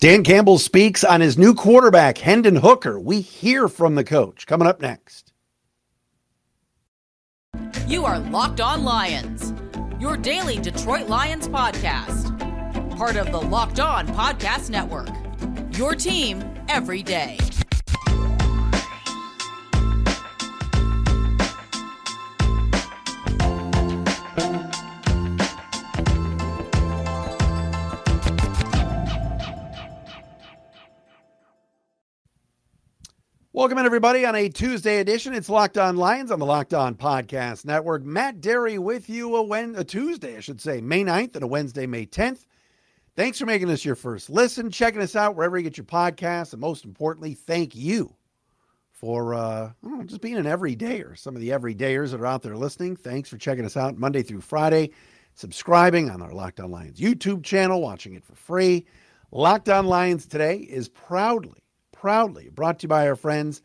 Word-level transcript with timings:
Dan 0.00 0.24
Campbell 0.24 0.56
speaks 0.56 1.04
on 1.04 1.20
his 1.20 1.36
new 1.36 1.52
quarterback, 1.52 2.16
Hendon 2.16 2.56
Hooker. 2.56 2.98
We 2.98 3.20
hear 3.20 3.68
from 3.68 3.96
the 3.96 4.04
coach. 4.04 4.46
Coming 4.46 4.66
up 4.66 4.80
next. 4.80 5.34
You 7.86 8.06
are 8.06 8.18
Locked 8.18 8.62
On 8.62 8.82
Lions, 8.82 9.52
your 10.00 10.16
daily 10.16 10.56
Detroit 10.56 11.08
Lions 11.08 11.48
podcast. 11.48 12.30
Part 12.96 13.16
of 13.16 13.30
the 13.30 13.42
Locked 13.42 13.78
On 13.78 14.06
Podcast 14.08 14.70
Network. 14.70 15.10
Your 15.76 15.94
team 15.94 16.42
every 16.70 17.02
day. 17.02 17.36
Welcome 33.60 33.76
in, 33.76 33.84
everybody, 33.84 34.24
on 34.24 34.34
a 34.34 34.48
Tuesday 34.48 35.00
edition. 35.00 35.34
It's 35.34 35.50
Locked 35.50 35.76
On 35.76 35.94
Lions 35.94 36.30
on 36.30 36.38
the 36.38 36.46
Locked 36.46 36.72
On 36.72 36.94
Podcast 36.94 37.66
Network. 37.66 38.02
Matt 38.02 38.40
Dery 38.40 38.78
with 38.78 39.10
you 39.10 39.36
a, 39.36 39.78
a 39.78 39.84
Tuesday, 39.84 40.38
I 40.38 40.40
should 40.40 40.62
say, 40.62 40.80
May 40.80 41.04
9th 41.04 41.34
and 41.34 41.44
a 41.44 41.46
Wednesday, 41.46 41.86
May 41.86 42.06
10th. 42.06 42.46
Thanks 43.16 43.38
for 43.38 43.44
making 43.44 43.68
this 43.68 43.84
your 43.84 43.96
first 43.96 44.30
listen, 44.30 44.70
checking 44.70 45.02
us 45.02 45.14
out 45.14 45.36
wherever 45.36 45.58
you 45.58 45.62
get 45.62 45.76
your 45.76 45.84
podcasts, 45.84 46.54
and 46.54 46.60
most 46.62 46.86
importantly, 46.86 47.34
thank 47.34 47.76
you 47.76 48.14
for 48.92 49.34
uh, 49.34 49.72
know, 49.82 50.04
just 50.04 50.22
being 50.22 50.38
an 50.38 50.46
everydayer. 50.46 51.18
Some 51.18 51.36
of 51.36 51.42
the 51.42 51.50
everydayers 51.50 52.12
that 52.12 52.20
are 52.22 52.26
out 52.26 52.40
there 52.40 52.56
listening, 52.56 52.96
thanks 52.96 53.28
for 53.28 53.36
checking 53.36 53.66
us 53.66 53.76
out 53.76 53.98
Monday 53.98 54.22
through 54.22 54.40
Friday, 54.40 54.90
subscribing 55.34 56.08
on 56.08 56.22
our 56.22 56.32
Locked 56.32 56.60
On 56.60 56.70
Lions 56.70 56.98
YouTube 56.98 57.44
channel, 57.44 57.82
watching 57.82 58.14
it 58.14 58.24
for 58.24 58.34
free. 58.36 58.86
Locked 59.32 59.68
On 59.68 59.84
Lions 59.84 60.24
today 60.24 60.56
is 60.60 60.88
proudly 60.88 61.59
proudly 62.00 62.48
brought 62.48 62.78
to 62.78 62.84
you 62.84 62.88
by 62.88 63.06
our 63.06 63.14
friends 63.14 63.60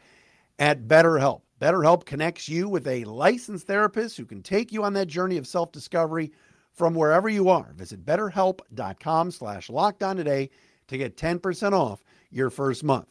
at 0.60 0.90
BetterHelp. 0.90 1.40
BetterHelp 1.62 2.04
connects 2.04 2.50
you 2.50 2.68
with 2.68 2.86
a 2.86 3.06
licensed 3.06 3.66
therapist 3.66 4.18
who 4.18 4.26
can 4.26 4.44
take 4.44 4.74
you 4.74 4.84
on 4.84 4.92
that 4.92 5.08
journey 5.08 5.38
of 5.38 5.48
self-discovery 5.48 6.34
from 6.74 6.94
wherever 6.94 7.30
you 7.30 7.48
are. 7.48 7.72
Visit 7.78 8.06
betterhelp.com 8.06 9.32
slash 9.32 9.70
lockedon 9.70 10.18
today 10.18 10.50
to 10.90 10.98
get 10.98 11.16
10% 11.16 11.72
off 11.72 12.04
your 12.30 12.50
first 12.50 12.84
month. 12.84 13.08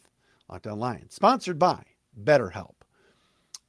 Locked 0.47 0.67
On 0.67 0.77
Lions, 0.77 1.15
sponsored 1.15 1.57
by 1.57 1.81
BetterHelp. 2.23 2.75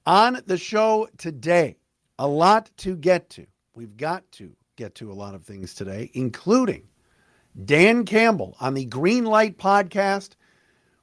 On 0.05 0.39
the 0.45 0.59
show 0.59 1.09
today, 1.17 1.79
a 2.19 2.29
lot 2.29 2.71
to 2.77 2.97
get 2.97 3.31
to. 3.31 3.47
We've 3.75 3.97
got 3.97 4.31
to 4.33 4.53
get 4.77 4.95
to 4.97 5.11
a 5.11 5.15
lot 5.15 5.35
of 5.35 5.43
things 5.43 5.73
today, 5.73 6.11
including 6.13 6.83
Dan 7.65 8.05
Campbell 8.05 8.59
on 8.61 8.75
the 8.75 8.85
Green 8.85 9.25
Light 9.25 9.57
podcast 9.57 10.33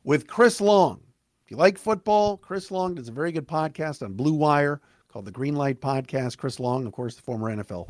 with 0.03 0.27
Chris 0.27 0.61
Long. 0.61 1.01
If 1.45 1.51
you 1.51 1.57
like 1.57 1.77
football, 1.77 2.37
Chris 2.37 2.71
Long 2.71 2.95
does 2.95 3.09
a 3.09 3.11
very 3.13 3.31
good 3.31 3.47
podcast 3.47 4.01
on 4.03 4.13
Blue 4.13 4.33
Wire 4.33 4.81
called 5.07 5.25
the 5.25 5.31
Green 5.31 5.55
Light 5.55 5.81
Podcast. 5.81 6.37
Chris 6.37 6.59
Long, 6.59 6.85
of 6.85 6.93
course, 6.93 7.15
the 7.15 7.21
former 7.21 7.55
NFL 7.55 7.89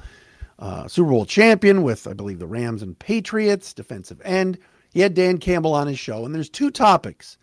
uh, 0.59 0.88
Super 0.88 1.09
Bowl 1.09 1.25
champion 1.25 1.84
with, 1.84 2.08
I 2.08 2.14
believe, 2.14 2.39
the 2.39 2.47
Rams 2.47 2.81
and 2.81 2.97
Patriots, 2.97 3.73
defensive 3.73 4.22
end. 4.23 4.59
He 4.91 5.00
had 5.00 5.14
Dan 5.14 5.38
Campbell 5.38 5.73
on 5.73 5.88
his 5.88 6.00
show, 6.00 6.25
and 6.25 6.34
there's 6.34 6.50
two 6.50 6.69
topics 6.72 7.38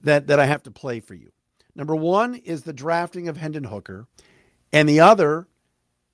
that, 0.00 0.26
that 0.26 0.40
I 0.40 0.46
have 0.46 0.62
to 0.64 0.70
play 0.70 1.00
for 1.00 1.14
you. 1.14 1.30
Number 1.74 1.94
one 1.96 2.34
is 2.36 2.62
the 2.62 2.72
drafting 2.72 3.28
of 3.28 3.36
Hendon 3.36 3.64
Hooker, 3.64 4.06
and 4.72 4.88
the 4.88 5.00
other 5.00 5.48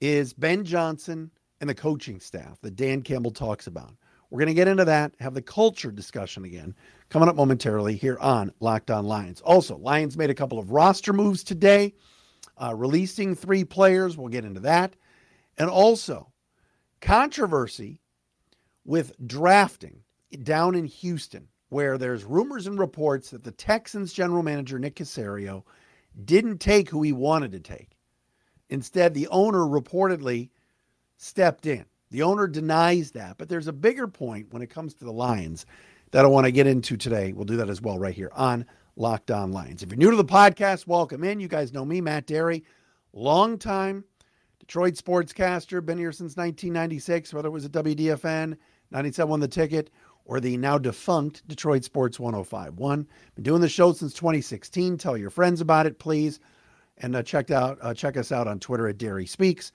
is 0.00 0.32
Ben 0.32 0.64
Johnson 0.64 1.30
and 1.60 1.68
the 1.68 1.74
coaching 1.74 2.20
staff 2.20 2.60
that 2.62 2.76
Dan 2.76 3.02
Campbell 3.02 3.32
talks 3.32 3.66
about. 3.66 3.94
We're 4.30 4.40
going 4.40 4.48
to 4.48 4.54
get 4.54 4.68
into 4.68 4.84
that, 4.84 5.14
have 5.20 5.34
the 5.34 5.42
culture 5.42 5.90
discussion 5.90 6.44
again 6.44 6.74
coming 7.08 7.28
up 7.28 7.36
momentarily 7.36 7.96
here 7.96 8.18
on 8.18 8.52
Locked 8.60 8.90
On 8.90 9.06
Lions. 9.06 9.40
Also, 9.40 9.76
Lions 9.78 10.18
made 10.18 10.30
a 10.30 10.34
couple 10.34 10.58
of 10.58 10.70
roster 10.70 11.12
moves 11.12 11.42
today, 11.42 11.94
uh, 12.58 12.74
releasing 12.74 13.34
three 13.34 13.64
players. 13.64 14.16
We'll 14.16 14.28
get 14.28 14.44
into 14.44 14.60
that. 14.60 14.96
And 15.56 15.70
also, 15.70 16.30
controversy 17.00 18.00
with 18.84 19.14
drafting 19.26 20.02
down 20.42 20.74
in 20.74 20.84
Houston, 20.84 21.48
where 21.70 21.96
there's 21.96 22.24
rumors 22.24 22.66
and 22.66 22.78
reports 22.78 23.30
that 23.30 23.44
the 23.44 23.52
Texans 23.52 24.12
general 24.12 24.42
manager, 24.42 24.78
Nick 24.78 24.96
Caserio, 24.96 25.64
didn't 26.24 26.58
take 26.58 26.90
who 26.90 27.02
he 27.02 27.12
wanted 27.12 27.52
to 27.52 27.60
take. 27.60 27.96
Instead, 28.68 29.14
the 29.14 29.28
owner 29.28 29.60
reportedly 29.60 30.50
stepped 31.16 31.64
in. 31.64 31.86
The 32.10 32.22
owner 32.22 32.46
denies 32.46 33.10
that, 33.12 33.36
but 33.38 33.48
there's 33.48 33.68
a 33.68 33.72
bigger 33.72 34.08
point 34.08 34.52
when 34.52 34.62
it 34.62 34.70
comes 34.70 34.94
to 34.94 35.04
the 35.04 35.12
Lions 35.12 35.66
that 36.10 36.24
I 36.24 36.28
want 36.28 36.46
to 36.46 36.52
get 36.52 36.66
into 36.66 36.96
today. 36.96 37.32
We'll 37.32 37.44
do 37.44 37.56
that 37.56 37.68
as 37.68 37.82
well 37.82 37.98
right 37.98 38.14
here 38.14 38.30
on 38.34 38.64
Locked 38.96 39.30
On 39.30 39.52
Lions. 39.52 39.82
If 39.82 39.90
you're 39.90 39.98
new 39.98 40.10
to 40.10 40.16
the 40.16 40.24
podcast, 40.24 40.86
welcome 40.86 41.22
in. 41.22 41.40
You 41.40 41.48
guys 41.48 41.72
know 41.72 41.84
me, 41.84 42.00
Matt 42.00 42.26
Dery, 42.26 42.62
long 43.12 43.58
time 43.58 44.04
Detroit 44.68 44.94
sportscaster, 44.94 45.82
been 45.82 45.96
here 45.96 46.12
since 46.12 46.36
1996, 46.36 47.32
whether 47.32 47.48
it 47.48 47.52
was 47.52 47.64
at 47.64 47.72
WDFN, 47.72 48.54
97 48.90 49.40
the 49.40 49.48
ticket, 49.48 49.88
or 50.26 50.40
the 50.40 50.58
now 50.58 50.76
defunct 50.76 51.48
Detroit 51.48 51.84
Sports 51.84 52.20
1051. 52.20 53.08
Been 53.34 53.44
doing 53.44 53.62
the 53.62 53.68
show 53.70 53.94
since 53.94 54.12
2016. 54.12 54.98
Tell 54.98 55.16
your 55.16 55.30
friends 55.30 55.62
about 55.62 55.86
it, 55.86 55.98
please. 55.98 56.38
And 56.98 57.16
uh, 57.16 57.22
check 57.22 57.50
out 57.50 57.78
uh, 57.80 57.94
check 57.94 58.18
us 58.18 58.30
out 58.30 58.46
on 58.46 58.60
Twitter 58.60 58.88
at 58.88 58.98
Dery 58.98 59.26
Speaks, 59.26 59.72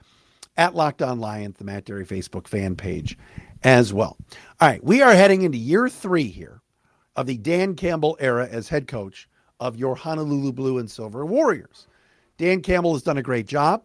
at 0.57 0.75
Locked 0.75 1.01
On 1.01 1.19
Lions, 1.19 1.57
the 1.57 1.63
Matt 1.63 1.85
Dery 1.85 2.05
Facebook 2.07 2.47
fan 2.47 2.75
page, 2.75 3.17
as 3.63 3.93
well. 3.93 4.17
All 4.59 4.69
right, 4.69 4.83
we 4.83 5.01
are 5.01 5.13
heading 5.13 5.41
into 5.41 5.57
year 5.57 5.89
three 5.89 6.27
here 6.27 6.61
of 7.15 7.27
the 7.27 7.37
Dan 7.37 7.75
Campbell 7.75 8.17
era 8.19 8.47
as 8.49 8.69
head 8.69 8.87
coach 8.87 9.27
of 9.59 9.77
your 9.77 9.95
Honolulu 9.95 10.51
Blue 10.51 10.77
and 10.79 10.89
Silver 10.89 11.25
Warriors. 11.25 11.87
Dan 12.37 12.61
Campbell 12.61 12.93
has 12.93 13.03
done 13.03 13.17
a 13.17 13.23
great 13.23 13.45
job, 13.45 13.83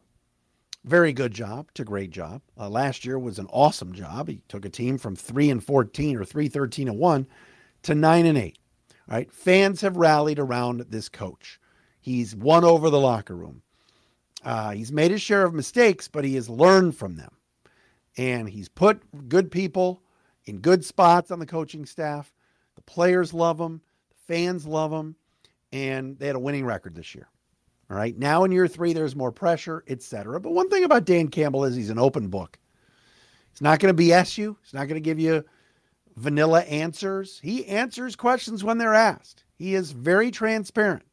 very 0.85 1.13
good 1.13 1.33
job 1.33 1.69
to 1.75 1.85
great 1.85 2.11
job. 2.11 2.41
Uh, 2.59 2.69
last 2.69 3.05
year 3.05 3.19
was 3.19 3.39
an 3.39 3.47
awesome 3.51 3.93
job. 3.93 4.29
He 4.29 4.43
took 4.49 4.65
a 4.65 4.71
team 4.71 4.99
from 4.99 5.15
three 5.15 5.51
and 5.51 5.63
fourteen 5.63 6.17
or 6.17 6.25
three 6.25 6.49
thirteen 6.49 6.89
and 6.89 6.99
one 6.99 7.27
to 7.83 7.95
nine 7.95 8.27
and 8.27 8.39
eight. 8.39 8.59
All 9.09 9.17
right, 9.17 9.33
fans 9.33 9.81
have 9.83 9.97
rallied 9.97 10.39
around 10.39 10.87
this 10.89 11.09
coach. 11.09 11.61
He's 12.01 12.35
won 12.35 12.65
over 12.65 12.91
the 12.91 13.01
locker 13.01 13.37
room. 13.37 13.63
Uh, 14.45 14.71
he's 14.71 14.93
made 14.93 15.11
his 15.11 15.23
share 15.23 15.45
of 15.45 15.55
mistakes, 15.55 16.09
but 16.09 16.25
he 16.25 16.35
has 16.37 16.49
learned 16.49 16.97
from 16.97 17.17
them 17.17 17.33
and 18.19 18.49
he's 18.49 18.69
put 18.69 19.29
good 19.29 19.51
people 19.51 20.03
in 20.45 20.59
good 20.59 20.85
spots 20.85 21.31
on 21.31 21.39
the 21.39 21.47
coaching 21.47 21.87
staff. 21.87 22.35
The 22.75 22.83
players 22.83 23.33
love 23.33 23.59
him, 23.59 23.81
the 24.11 24.35
fans 24.35 24.67
love 24.67 24.93
him, 24.93 25.17
and 25.73 26.19
they 26.19 26.27
had 26.27 26.37
a 26.37 26.41
winning 26.41 26.67
record 26.67 26.95
this 26.95 27.15
year. 27.15 27.29
All 27.91 27.97
right. 27.97 28.19
Now 28.19 28.45
in 28.45 28.53
year 28.53 28.69
three, 28.69 28.93
there's 28.93 29.17
more 29.17 29.33
pressure, 29.33 29.83
etc. 29.89 30.41
But 30.41 30.53
one 30.53 30.69
thing 30.69 30.85
about 30.85 31.07
Dan 31.07 31.29
Campbell 31.29 31.65
is 31.65 31.75
he's 31.75 31.89
an 31.89 31.99
open 31.99 32.29
book. 32.29 32.59
He's 33.51 33.63
not 33.63 33.79
going 33.79 33.97
to 33.97 34.03
BS 34.03 34.37
you. 34.37 34.59
He's 34.63 34.75
not 34.75 34.89
going 34.89 35.01
to 35.01 35.05
give 35.05 35.19
you 35.19 35.45
vanilla 36.17 36.61
answers. 36.63 37.41
He 37.43 37.65
answers 37.67 38.15
questions 38.15 38.63
when 38.63 38.77
they're 38.77 38.95
asked. 38.95 39.45
He 39.55 39.75
is 39.75 39.93
very 39.93 40.31
transparent. 40.31 41.05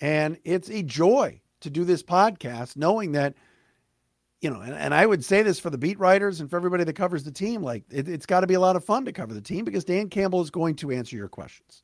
And 0.00 0.38
it's 0.44 0.70
a 0.70 0.82
joy 0.82 1.40
to 1.64 1.70
do 1.70 1.84
this 1.84 2.02
podcast 2.02 2.76
knowing 2.76 3.12
that 3.12 3.34
you 4.40 4.50
know, 4.50 4.60
and, 4.60 4.74
and 4.74 4.94
I 4.94 5.06
would 5.06 5.24
say 5.24 5.42
this 5.42 5.58
for 5.58 5.70
the 5.70 5.78
beat 5.78 5.98
writers 5.98 6.40
and 6.40 6.50
for 6.50 6.56
everybody 6.56 6.84
that 6.84 6.92
covers 6.92 7.24
the 7.24 7.30
team, 7.32 7.62
like 7.62 7.82
it, 7.90 8.08
it's 8.08 8.26
got 8.26 8.40
to 8.40 8.46
be 8.46 8.54
a 8.54 8.60
lot 8.60 8.76
of 8.76 8.84
fun 8.84 9.06
to 9.06 9.12
cover 9.12 9.32
the 9.32 9.40
team 9.40 9.64
because 9.64 9.86
Dan 9.86 10.10
Campbell 10.10 10.42
is 10.42 10.50
going 10.50 10.76
to 10.76 10.92
answer 10.92 11.16
your 11.16 11.28
questions. 11.28 11.82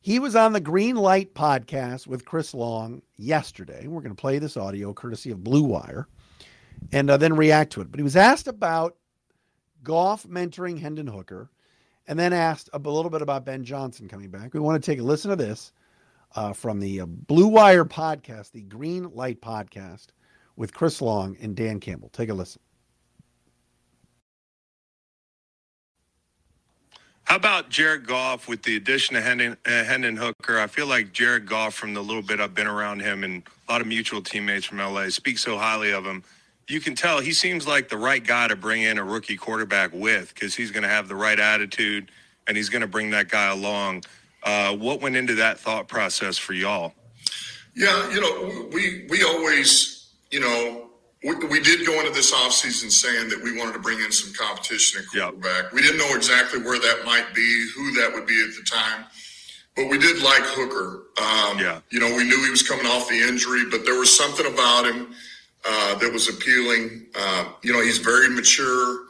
He 0.00 0.18
was 0.18 0.34
on 0.34 0.52
the 0.52 0.60
Green 0.60 0.96
Light 0.96 1.34
podcast 1.34 2.08
with 2.08 2.24
Chris 2.24 2.52
Long 2.52 3.00
yesterday. 3.16 3.86
We're 3.86 4.00
going 4.00 4.14
to 4.14 4.20
play 4.20 4.40
this 4.40 4.56
audio 4.56 4.92
courtesy 4.92 5.30
of 5.30 5.44
Blue 5.44 5.62
Wire 5.62 6.08
and 6.90 7.08
uh, 7.08 7.16
then 7.16 7.36
react 7.36 7.72
to 7.74 7.80
it. 7.80 7.92
But 7.92 8.00
he 8.00 8.04
was 8.04 8.16
asked 8.16 8.48
about 8.48 8.96
Goff 9.84 10.24
mentoring 10.24 10.80
Hendon 10.80 11.06
Hooker 11.06 11.48
and 12.08 12.18
then 12.18 12.32
asked 12.32 12.70
a 12.72 12.78
little 12.78 13.10
bit 13.10 13.22
about 13.22 13.44
Ben 13.44 13.62
Johnson 13.62 14.08
coming 14.08 14.30
back. 14.30 14.52
We 14.52 14.58
want 14.58 14.82
to 14.82 14.90
take 14.90 14.98
a 14.98 15.04
listen 15.04 15.30
to 15.30 15.36
this 15.36 15.70
uh, 16.34 16.52
from 16.52 16.80
the 16.80 17.00
uh, 17.00 17.06
Blue 17.06 17.48
Wire 17.48 17.84
podcast, 17.84 18.52
the 18.52 18.62
Green 18.62 19.10
Light 19.14 19.40
podcast 19.40 20.08
with 20.56 20.74
Chris 20.74 21.00
Long 21.00 21.36
and 21.40 21.56
Dan 21.56 21.80
Campbell. 21.80 22.10
Take 22.10 22.28
a 22.28 22.34
listen. 22.34 22.60
How 27.24 27.36
about 27.36 27.70
Jared 27.70 28.06
Goff 28.06 28.46
with 28.46 28.62
the 28.62 28.76
addition 28.76 29.16
of 29.16 29.22
Hendon, 29.22 29.56
uh, 29.64 29.84
Hendon 29.84 30.16
Hooker? 30.16 30.58
I 30.58 30.66
feel 30.66 30.86
like 30.86 31.12
Jared 31.12 31.46
Goff, 31.46 31.72
from 31.74 31.94
the 31.94 32.02
little 32.02 32.20
bit 32.22 32.40
I've 32.40 32.54
been 32.54 32.66
around 32.66 33.00
him 33.00 33.24
and 33.24 33.42
a 33.68 33.72
lot 33.72 33.80
of 33.80 33.86
mutual 33.86 34.20
teammates 34.20 34.66
from 34.66 34.78
LA, 34.78 35.08
speak 35.08 35.38
so 35.38 35.56
highly 35.56 35.92
of 35.92 36.04
him. 36.04 36.22
You 36.68 36.80
can 36.80 36.94
tell 36.94 37.20
he 37.20 37.32
seems 37.32 37.66
like 37.66 37.88
the 37.88 37.96
right 37.96 38.22
guy 38.22 38.48
to 38.48 38.56
bring 38.56 38.82
in 38.82 38.98
a 38.98 39.04
rookie 39.04 39.36
quarterback 39.36 39.92
with 39.94 40.34
because 40.34 40.54
he's 40.54 40.70
going 40.70 40.82
to 40.82 40.88
have 40.88 41.08
the 41.08 41.14
right 41.14 41.38
attitude 41.38 42.10
and 42.46 42.56
he's 42.56 42.68
going 42.68 42.82
to 42.82 42.86
bring 42.86 43.10
that 43.10 43.28
guy 43.28 43.50
along. 43.50 44.04
Uh, 44.42 44.74
what 44.76 45.00
went 45.00 45.16
into 45.16 45.34
that 45.36 45.58
thought 45.58 45.88
process 45.88 46.36
for 46.38 46.52
y'all? 46.52 46.92
Yeah, 47.74 48.10
you 48.12 48.20
know, 48.20 48.68
we 48.72 49.06
we 49.08 49.22
always 49.24 50.10
you 50.30 50.40
know, 50.40 50.88
we, 51.24 51.34
we 51.46 51.60
did 51.60 51.86
go 51.86 51.98
into 52.00 52.10
this 52.12 52.32
offseason 52.34 52.90
saying 52.90 53.28
that 53.28 53.40
we 53.42 53.56
wanted 53.56 53.74
to 53.74 53.78
bring 53.78 54.00
in 54.00 54.10
some 54.10 54.32
competition 54.34 55.00
at 55.02 55.14
Yep. 55.14 55.32
quarterback. 55.34 55.72
We 55.72 55.82
didn't 55.82 55.98
know 55.98 56.14
exactly 56.16 56.60
where 56.62 56.78
that 56.78 57.02
might 57.04 57.34
be, 57.34 57.66
who 57.76 57.92
that 58.00 58.12
would 58.14 58.26
be 58.26 58.42
at 58.42 58.48
the 58.56 58.62
time, 58.64 59.04
but 59.76 59.90
we 59.90 59.98
did 59.98 60.22
like 60.22 60.42
Hooker. 60.42 61.02
Um, 61.22 61.58
Yeah. 61.58 61.80
You 61.90 62.00
know, 62.00 62.14
we 62.16 62.24
knew 62.24 62.42
he 62.42 62.50
was 62.50 62.62
coming 62.66 62.86
off 62.86 63.08
the 63.08 63.20
injury, 63.20 63.64
but 63.70 63.84
there 63.84 63.98
was 63.98 64.14
something 64.14 64.46
about 64.46 64.86
him 64.86 65.14
uh, 65.64 65.94
that 65.96 66.10
was 66.12 66.28
appealing. 66.28 67.06
Uh, 67.14 67.44
you 67.62 67.72
know, 67.72 67.80
he's 67.82 67.98
very 67.98 68.28
mature. 68.30 69.02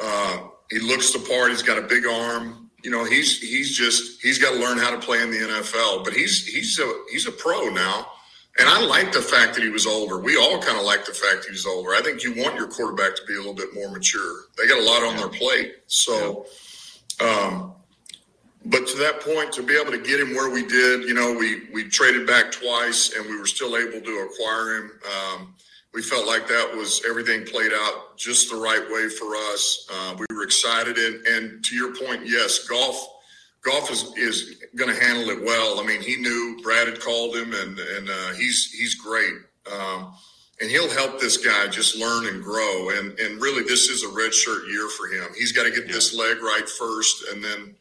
Uh, 0.00 0.38
he 0.70 0.80
looks 0.80 1.12
the 1.12 1.20
part. 1.20 1.50
He's 1.52 1.62
got 1.62 1.78
a 1.78 1.82
big 1.82 2.06
arm. 2.06 2.65
You 2.86 2.92
know, 2.92 3.02
he's 3.02 3.40
he's 3.40 3.76
just 3.76 4.22
he's 4.22 4.38
got 4.38 4.52
to 4.52 4.60
learn 4.60 4.78
how 4.78 4.92
to 4.92 4.98
play 5.04 5.20
in 5.20 5.28
the 5.32 5.38
NFL. 5.38 6.04
But 6.04 6.12
he's 6.12 6.46
he's 6.46 6.78
a 6.78 6.88
he's 7.10 7.26
a 7.26 7.32
pro 7.32 7.68
now. 7.68 8.06
And 8.60 8.68
I 8.68 8.80
like 8.80 9.10
the 9.10 9.20
fact 9.20 9.56
that 9.56 9.64
he 9.64 9.70
was 9.70 9.88
older. 9.88 10.20
We 10.20 10.36
all 10.36 10.62
kind 10.62 10.78
of 10.78 10.84
like 10.84 11.04
the 11.04 11.12
fact 11.12 11.46
he 11.46 11.50
was 11.50 11.66
older. 11.66 11.96
I 11.96 12.00
think 12.00 12.22
you 12.22 12.32
want 12.40 12.54
your 12.54 12.68
quarterback 12.68 13.16
to 13.16 13.22
be 13.26 13.34
a 13.34 13.38
little 13.38 13.54
bit 13.54 13.74
more 13.74 13.90
mature. 13.90 14.44
They 14.56 14.68
got 14.68 14.78
a 14.78 14.84
lot 14.84 15.02
on 15.02 15.16
their 15.16 15.28
plate. 15.28 15.78
So, 15.88 16.46
um, 17.20 17.74
but 18.66 18.86
to 18.86 18.96
that 18.98 19.20
point, 19.20 19.52
to 19.54 19.64
be 19.64 19.74
able 19.74 19.90
to 19.90 19.98
get 19.98 20.20
him 20.20 20.36
where 20.36 20.48
we 20.48 20.64
did, 20.64 21.08
you 21.08 21.14
know, 21.14 21.34
we 21.36 21.68
we 21.74 21.88
traded 21.88 22.24
back 22.24 22.52
twice 22.52 23.12
and 23.16 23.26
we 23.26 23.36
were 23.36 23.46
still 23.46 23.76
able 23.76 24.00
to 24.00 24.28
acquire 24.30 24.76
him. 24.76 24.90
Um, 25.04 25.54
we 25.96 26.02
felt 26.02 26.26
like 26.26 26.46
that 26.46 26.76
was 26.76 27.02
everything 27.08 27.46
played 27.46 27.72
out 27.72 28.18
just 28.18 28.50
the 28.50 28.56
right 28.56 28.84
way 28.90 29.08
for 29.08 29.34
us. 29.34 29.88
Uh, 29.90 30.14
we 30.18 30.36
were 30.36 30.42
excited, 30.42 30.98
and 30.98 31.26
and 31.26 31.64
to 31.64 31.74
your 31.74 31.94
point, 31.94 32.26
yes, 32.26 32.68
Goff 32.68 33.08
Goff 33.62 33.90
is 33.90 34.12
is 34.18 34.62
going 34.76 34.94
to 34.94 35.02
handle 35.02 35.30
it 35.30 35.42
well. 35.42 35.80
I 35.80 35.86
mean, 35.86 36.02
he 36.02 36.16
knew 36.16 36.60
Brad 36.62 36.86
had 36.86 37.00
called 37.00 37.34
him, 37.34 37.54
and 37.54 37.78
and 37.78 38.10
uh, 38.10 38.32
he's 38.34 38.70
he's 38.72 38.94
great. 38.94 39.32
Um, 39.72 40.12
and 40.60 40.70
he'll 40.70 40.90
help 40.90 41.18
this 41.18 41.38
guy 41.38 41.66
just 41.68 41.96
learn 41.96 42.26
and 42.26 42.44
grow. 42.44 42.90
And 42.90 43.18
and 43.18 43.40
really, 43.40 43.62
this 43.62 43.88
is 43.88 44.02
a 44.02 44.08
red 44.08 44.34
shirt 44.34 44.68
year 44.68 44.90
for 44.90 45.06
him. 45.06 45.32
He's 45.34 45.52
got 45.52 45.64
to 45.64 45.70
get 45.70 45.88
this 45.88 46.14
leg 46.14 46.42
right 46.42 46.68
first, 46.68 47.24
and 47.32 47.42
then 47.42 47.74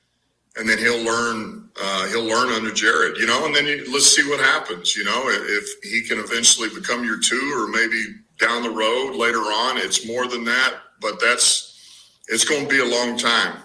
and 0.57 0.67
then 0.67 0.77
he'll 0.77 1.03
learn. 1.03 1.69
Uh, 1.81 2.07
he'll 2.07 2.23
learn 2.23 2.49
under 2.53 2.71
Jared, 2.71 3.17
you 3.17 3.25
know. 3.25 3.45
And 3.45 3.53
then 3.53 3.65
you, 3.65 3.85
let's 3.91 4.15
see 4.15 4.27
what 4.29 4.39
happens. 4.39 4.95
You 4.95 5.03
know, 5.03 5.23
if, 5.25 5.83
he 5.83 6.01
can 6.01 6.19
eventually 6.19 6.69
become 6.69 7.03
your 7.03 7.19
two, 7.19 7.53
or 7.53 7.67
maybe 7.67 8.01
down 8.39 8.63
the 8.63 8.69
road 8.69 9.15
later 9.15 9.39
on, 9.39 9.77
it's 9.77 10.07
more 10.07 10.27
than 10.27 10.45
that. 10.45 10.75
But 11.01 11.19
that's 11.19 11.73
it's 12.27 12.45
going 12.45 12.63
to 12.63 12.69
be 12.69 12.79
a 12.79 12.85
long 12.85 13.17
time. 13.17 13.57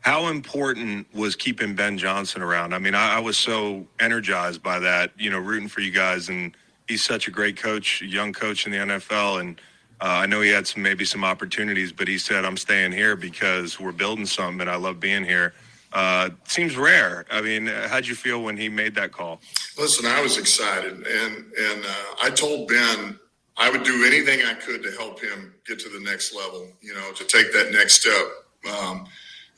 How 0.00 0.28
important 0.28 1.12
was 1.12 1.36
keeping 1.36 1.74
Ben 1.74 1.98
Johnson 1.98 2.40
around? 2.40 2.72
I 2.72 2.78
mean, 2.78 2.94
I, 2.94 3.16
I 3.16 3.18
was 3.18 3.36
so 3.36 3.86
energized 3.98 4.62
by 4.62 4.78
that, 4.78 5.10
you 5.18 5.30
know, 5.30 5.38
rooting 5.38 5.68
for 5.68 5.80
you 5.80 5.90
guys, 5.90 6.28
and 6.28 6.56
he's 6.88 7.02
such 7.02 7.28
a 7.28 7.30
great 7.30 7.56
coach, 7.56 8.00
young 8.02 8.32
coach 8.32 8.66
in 8.66 8.72
the 8.72 8.78
NFL, 8.78 9.40
and 9.40 9.60
uh, 10.00 10.20
I 10.22 10.26
know 10.26 10.42
he 10.42 10.50
had 10.50 10.66
some 10.66 10.82
maybe 10.82 11.04
some 11.04 11.24
opportunities, 11.24 11.92
but 11.92 12.06
he 12.06 12.18
said, 12.18 12.44
"I'm 12.44 12.56
staying 12.56 12.92
here 12.92 13.16
because 13.16 13.80
we're 13.80 13.92
building 13.92 14.26
something, 14.26 14.60
and 14.60 14.70
I 14.70 14.76
love 14.76 15.00
being 15.00 15.24
here." 15.24 15.54
Uh, 15.92 16.30
seems 16.44 16.76
rare. 16.76 17.24
I 17.30 17.40
mean, 17.40 17.66
how'd 17.66 18.06
you 18.06 18.14
feel 18.14 18.42
when 18.42 18.56
he 18.56 18.68
made 18.68 18.94
that 18.96 19.12
call? 19.12 19.40
Listen, 19.78 20.04
I 20.04 20.20
was 20.20 20.36
excited, 20.36 20.92
and 20.92 21.34
and 21.58 21.84
uh, 21.84 22.14
I 22.22 22.30
told 22.30 22.68
Ben 22.68 23.18
I 23.56 23.70
would 23.70 23.84
do 23.84 24.04
anything 24.06 24.40
I 24.44 24.52
could 24.54 24.82
to 24.82 24.90
help 24.92 25.20
him 25.20 25.54
get 25.66 25.78
to 25.80 25.88
the 25.88 26.00
next 26.00 26.34
level. 26.34 26.68
You 26.82 26.94
know, 26.94 27.12
to 27.12 27.24
take 27.24 27.52
that 27.54 27.72
next 27.72 27.94
step, 28.02 28.26
um, 28.70 29.06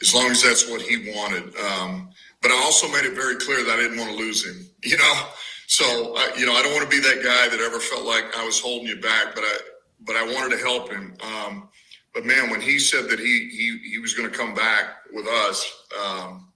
as 0.01 0.15
long 0.15 0.31
as 0.31 0.43
that's 0.43 0.71
what 0.71 0.83
he 0.83 1.13
wanted. 1.13 1.57
Um, 1.57 2.11
but 2.41 2.53
I 2.53 2.63
also 2.63 2.87
made 2.89 3.05
it 3.05 3.15
very 3.15 3.35
clear 3.37 3.65
that 3.65 3.73
I 3.73 3.77
didn't 3.77 3.99
want 3.99 4.11
to 4.11 4.17
lose 4.17 4.47
him. 4.47 4.65
You 4.85 4.97
know, 4.97 5.27
so 5.67 6.15
I, 6.17 6.31
you 6.39 6.47
know, 6.47 6.55
I 6.55 6.63
don't 6.63 6.73
want 6.73 6.89
to 6.89 6.97
be 6.97 7.03
that 7.03 7.17
guy 7.17 7.49
that 7.49 7.61
ever 7.61 7.81
felt 7.81 8.07
like 8.07 8.25
I 8.39 8.45
was 8.45 8.61
holding 8.61 8.87
you 8.87 9.01
back, 9.01 9.35
but 9.35 9.43
I 9.43 9.59
but 10.01 10.17
I 10.17 10.25
wanted 10.25 10.57
to 10.57 10.63
help 10.63 10.91
him. 10.91 11.15
Um, 11.23 11.69
but 12.15 12.25
man, 12.27 12.51
when 12.51 12.61
he 12.61 12.79
said 12.79 13.09
that 13.11 13.19
he 13.19 13.49
he 13.51 13.91
he 13.91 13.99
was 13.99 14.15
going 14.15 14.31
to 14.31 14.37
come 14.37 14.55
back 14.55 14.87
with 15.13 15.27
us. 15.27 15.71
Um, 16.03 16.53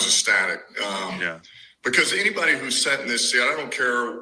ecstatic. 0.00 0.60
Um, 0.84 1.20
Yeah, 1.20 1.40
because 1.84 2.12
anybody 2.12 2.52
who's 2.58 2.82
sat 2.82 3.00
in 3.00 3.08
this 3.08 3.30
seat, 3.30 3.40
I 3.40 3.54
don't 3.56 3.70
care. 3.72 4.20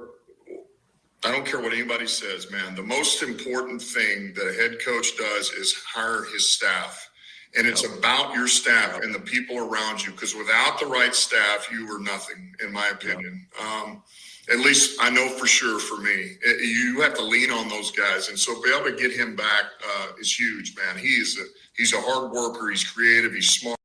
I 1.24 1.32
don't 1.32 1.44
care 1.46 1.60
what 1.60 1.72
anybody 1.74 2.06
says, 2.06 2.50
man. 2.50 2.74
The 2.74 2.82
most 2.82 3.22
important 3.22 3.82
thing 3.82 4.32
that 4.36 4.46
a 4.48 4.54
head 4.54 4.78
coach 4.84 5.16
does 5.18 5.50
is 5.52 5.74
hire 5.74 6.24
his 6.32 6.52
staff. 6.52 7.09
And 7.56 7.67
it's 7.67 7.85
about 7.85 8.35
your 8.35 8.47
staff 8.49 9.00
and 9.02 9.14
the 9.14 9.20
people 9.20 9.58
around 9.58 10.05
you. 10.05 10.12
Because 10.12 10.35
without 10.35 10.79
the 10.79 10.87
right 10.87 11.14
staff, 11.14 11.69
you 11.73 11.91
are 11.94 11.99
nothing, 12.00 12.55
in 12.64 12.73
my 12.73 12.88
opinion. 12.88 13.47
Um, 13.61 14.02
at 14.50 14.58
least 14.61 14.99
I 15.00 15.11
know 15.11 15.29
for 15.31 15.47
sure 15.47 15.79
for 15.79 15.99
me. 15.99 16.37
It- 16.43 16.61
you 16.62 17.00
have 17.00 17.14
to 17.14 17.23
lean 17.23 17.50
on 17.50 17.69
those 17.69 17.91
guys. 17.91 18.29
And 18.29 18.38
so 18.38 18.61
be 18.62 18.73
able 18.73 18.85
to 18.91 18.97
get 18.97 19.12
him 19.12 19.37
back 19.37 19.64
uh, 19.87 20.08
is 20.20 20.38
huge, 20.38 20.76
man. 20.76 20.97
He 20.99 21.08
is 21.14 21.38
a, 21.38 21.44
he's 21.76 21.93
a 21.93 22.00
hard 22.00 22.31
worker. 22.32 22.69
He's 22.70 22.85
creative. 22.85 23.32
He's 23.32 23.49
smart. 23.50 23.76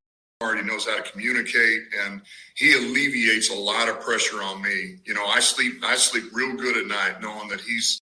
He 0.41 0.61
knows 0.61 0.85
how 0.85 0.97
to 0.97 1.11
communicate, 1.11 1.81
and 2.05 2.21
he 2.55 2.73
alleviates 2.73 3.49
a 3.49 3.55
lot 3.55 3.89
of 3.89 3.99
pressure 4.01 4.43
on 4.43 4.61
me. 4.61 4.97
You 5.05 5.13
know, 5.13 5.25
I 5.25 5.39
sleep 5.39 5.75
I 5.83 5.95
sleep 5.95 6.25
real 6.33 6.55
good 6.55 6.77
at 6.77 6.87
night 6.87 7.21
knowing 7.21 7.47
that 7.49 7.61
he's 7.61 7.99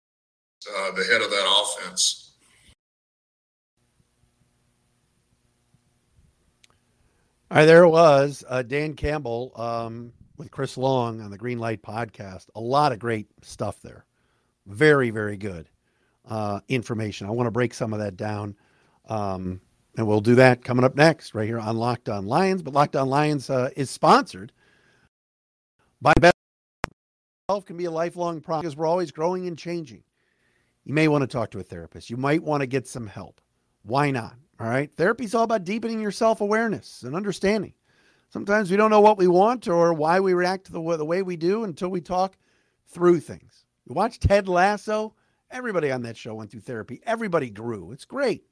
uh, 0.77 0.91
the 0.91 1.03
head 1.05 1.21
of 1.21 1.31
that 1.31 1.47
offense. 1.63 2.26
All 7.49 7.59
right, 7.59 7.65
there 7.65 7.87
was 7.87 8.43
uh, 8.49 8.61
Dan 8.61 8.93
Campbell 8.93 9.53
um, 9.55 10.11
with 10.35 10.51
Chris 10.51 10.75
Long 10.77 11.21
on 11.21 11.31
the 11.31 11.37
Green 11.37 11.59
Light 11.59 11.81
podcast. 11.81 12.49
A 12.55 12.59
lot 12.59 12.91
of 12.91 12.99
great 12.99 13.27
stuff 13.41 13.81
there. 13.81 14.05
Very, 14.65 15.11
very 15.11 15.37
good 15.37 15.69
uh, 16.29 16.59
information. 16.67 17.25
I 17.25 17.31
want 17.31 17.47
to 17.47 17.51
break 17.51 17.73
some 17.73 17.93
of 17.93 17.99
that 17.99 18.17
down. 18.17 18.53
Um, 19.07 19.61
and 19.95 20.05
we'll 20.05 20.19
do 20.19 20.35
that 20.35 20.65
coming 20.65 20.83
up 20.83 20.95
next, 20.95 21.33
right 21.33 21.47
here 21.47 21.57
on 21.57 21.77
Locked 21.77 22.09
On 22.09 22.27
Lions. 22.27 22.61
But 22.61 22.73
Locked 22.73 22.97
On 22.97 23.07
Lions 23.07 23.49
uh, 23.49 23.69
is 23.77 23.89
sponsored 23.89 24.51
by 26.01 26.11
Bet. 26.19 26.33
Health 27.47 27.65
can 27.65 27.77
be 27.77 27.85
a 27.85 27.91
lifelong 27.91 28.41
process 28.41 28.63
because 28.63 28.75
we're 28.75 28.87
always 28.87 29.11
growing 29.11 29.47
and 29.47 29.57
changing. 29.57 30.03
You 30.83 30.93
may 30.93 31.07
want 31.07 31.21
to 31.21 31.27
talk 31.27 31.51
to 31.51 31.59
a 31.59 31.63
therapist. 31.63 32.09
You 32.09 32.17
might 32.17 32.43
want 32.43 32.59
to 32.59 32.67
get 32.67 32.89
some 32.89 33.07
help. 33.07 33.39
Why 33.87 34.11
not? 34.11 34.35
All 34.59 34.67
right. 34.67 34.91
Therapy 34.93 35.23
is 35.23 35.33
all 35.33 35.43
about 35.43 35.63
deepening 35.63 36.01
your 36.01 36.11
self 36.11 36.41
awareness 36.41 37.03
and 37.03 37.15
understanding. 37.15 37.73
Sometimes 38.29 38.69
we 38.69 38.75
don't 38.75 38.91
know 38.91 38.99
what 38.99 39.17
we 39.17 39.27
want 39.27 39.69
or 39.69 39.93
why 39.93 40.19
we 40.19 40.33
react 40.33 40.69
the 40.69 40.81
way, 40.81 40.97
the 40.97 41.05
way 41.05 41.21
we 41.21 41.37
do 41.37 41.63
until 41.63 41.87
we 41.87 42.01
talk 42.01 42.37
through 42.85 43.21
things. 43.21 43.63
You 43.85 43.95
watch 43.95 44.19
Ted 44.19 44.49
Lasso. 44.49 45.15
Everybody 45.49 45.89
on 45.89 46.01
that 46.01 46.17
show 46.17 46.35
went 46.35 46.51
through 46.51 46.61
therapy. 46.61 46.99
Everybody 47.05 47.49
grew. 47.49 47.93
It's 47.93 48.03
great. 48.03 48.43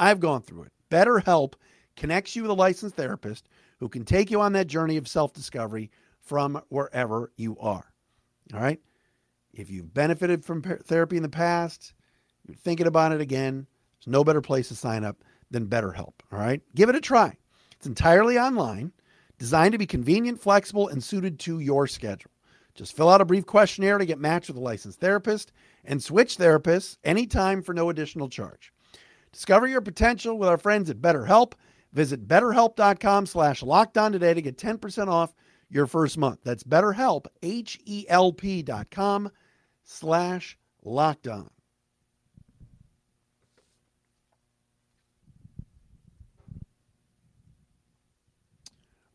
I've 0.00 0.18
gone 0.18 0.42
through 0.42 0.64
it. 0.64 0.72
BetterHelp 0.90 1.54
connects 1.94 2.34
you 2.34 2.42
with 2.42 2.50
a 2.50 2.54
licensed 2.54 2.96
therapist 2.96 3.48
who 3.78 3.88
can 3.88 4.04
take 4.04 4.32
you 4.32 4.40
on 4.40 4.54
that 4.54 4.66
journey 4.66 4.96
of 4.96 5.06
self 5.06 5.32
discovery 5.32 5.92
from 6.20 6.60
wherever 6.68 7.30
you 7.36 7.56
are. 7.60 7.92
All 8.52 8.60
right. 8.60 8.80
If 9.52 9.70
you've 9.70 9.94
benefited 9.94 10.44
from 10.44 10.62
therapy 10.62 11.16
in 11.16 11.22
the 11.22 11.28
past, 11.28 11.94
you're 12.44 12.56
thinking 12.56 12.88
about 12.88 13.12
it 13.12 13.20
again, 13.20 13.68
there's 14.04 14.12
no 14.12 14.24
better 14.24 14.40
place 14.40 14.68
to 14.68 14.74
sign 14.74 15.04
up 15.04 15.24
than 15.50 15.66
BetterHelp. 15.66 16.14
All 16.32 16.38
right. 16.38 16.60
Give 16.74 16.88
it 16.88 16.96
a 16.96 17.00
try. 17.00 17.36
It's 17.76 17.86
entirely 17.86 18.38
online, 18.38 18.92
designed 19.38 19.72
to 19.72 19.78
be 19.78 19.86
convenient, 19.86 20.40
flexible, 20.40 20.88
and 20.88 21.02
suited 21.02 21.38
to 21.40 21.60
your 21.60 21.86
schedule. 21.86 22.30
Just 22.74 22.96
fill 22.96 23.08
out 23.08 23.20
a 23.20 23.24
brief 23.24 23.46
questionnaire 23.46 23.98
to 23.98 24.06
get 24.06 24.18
matched 24.18 24.48
with 24.48 24.56
a 24.56 24.60
licensed 24.60 25.00
therapist 25.00 25.52
and 25.84 26.02
switch 26.02 26.36
therapists 26.36 26.98
anytime 27.04 27.62
for 27.62 27.72
no 27.72 27.88
additional 27.88 28.28
charge. 28.28 28.72
Discover 29.32 29.68
your 29.68 29.80
potential 29.80 30.38
with 30.38 30.48
our 30.48 30.58
friends 30.58 30.90
at 30.90 31.00
BetterHelp. 31.00 31.52
Visit 31.92 32.26
betterhelp.com 32.26 33.26
slash 33.26 33.62
lockedon 33.62 34.12
today 34.12 34.34
to 34.34 34.42
get 34.42 34.58
10% 34.58 35.08
off 35.08 35.34
your 35.70 35.86
first 35.86 36.18
month. 36.18 36.40
That's 36.42 36.64
betterhelp, 36.64 37.26
H-E-L-P 37.42 38.62
dot 38.62 38.90
com 38.90 39.30
slash 39.84 40.58
lockedon. 40.84 41.48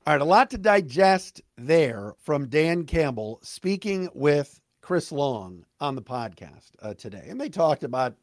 All 0.10 0.16
right, 0.16 0.22
a 0.24 0.26
lot 0.26 0.50
to 0.50 0.58
digest 0.58 1.40
there 1.56 2.16
from 2.24 2.48
Dan 2.48 2.86
Campbell 2.86 3.40
speaking 3.44 4.10
with 4.16 4.60
Chris 4.82 5.12
Long 5.12 5.64
on 5.80 5.94
the 5.94 6.02
podcast 6.02 6.72
uh, 6.82 6.96
today. 6.96 7.28
And 7.30 7.40
they 7.40 7.48
talked 7.48 7.84
about 7.84 8.16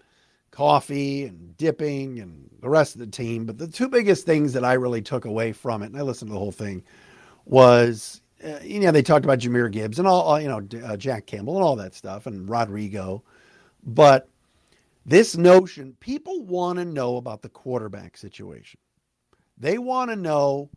coffee 0.51 1.27
and 1.27 1.57
dipping 1.57 2.19
and 2.19 2.51
the 2.61 2.69
rest 2.69 2.97
of 2.97 2.99
the 2.99 3.07
team. 3.07 3.47
But 3.47 3.59
the 3.59 3.69
two 3.69 3.89
biggest 3.89 4.27
things 4.27 4.53
that 4.55 4.65
I 4.65 4.73
really 4.73 5.01
took 5.01 5.27
away 5.27 5.53
from 5.53 5.85
it, 5.85 5.87
and 5.87 5.97
I 5.97 6.03
listened 6.03 6.29
to 6.29 6.33
the 6.33 6.41
whole 6.41 6.51
thing, 6.51 6.83
was 7.45 8.21
uh, 8.43 8.59
you 8.65 8.81
know 8.81 8.91
they 8.91 9.01
talked 9.01 9.25
about 9.25 9.39
Jahmyr 9.39 9.71
Gibbs 9.71 10.01
and 10.01 10.09
all, 10.09 10.23
all 10.23 10.41
you 10.41 10.49
know 10.49 10.67
uh, 10.85 10.97
Jack 10.97 11.27
Campbell 11.27 11.55
and 11.55 11.63
all 11.63 11.77
that 11.77 11.95
stuff 11.95 12.27
and 12.27 12.51
Rodrigo, 12.51 13.23
but 13.85 14.29
this 15.05 15.37
notion 15.37 15.97
people 16.01 16.43
want 16.47 16.81
to 16.81 16.85
know 16.85 17.17
about 17.17 17.43
the 17.43 17.49
quarterback 17.49 18.17
situation. 18.17 18.81
They 19.57 19.79
want 19.79 20.11
to 20.11 20.17
know 20.17 20.69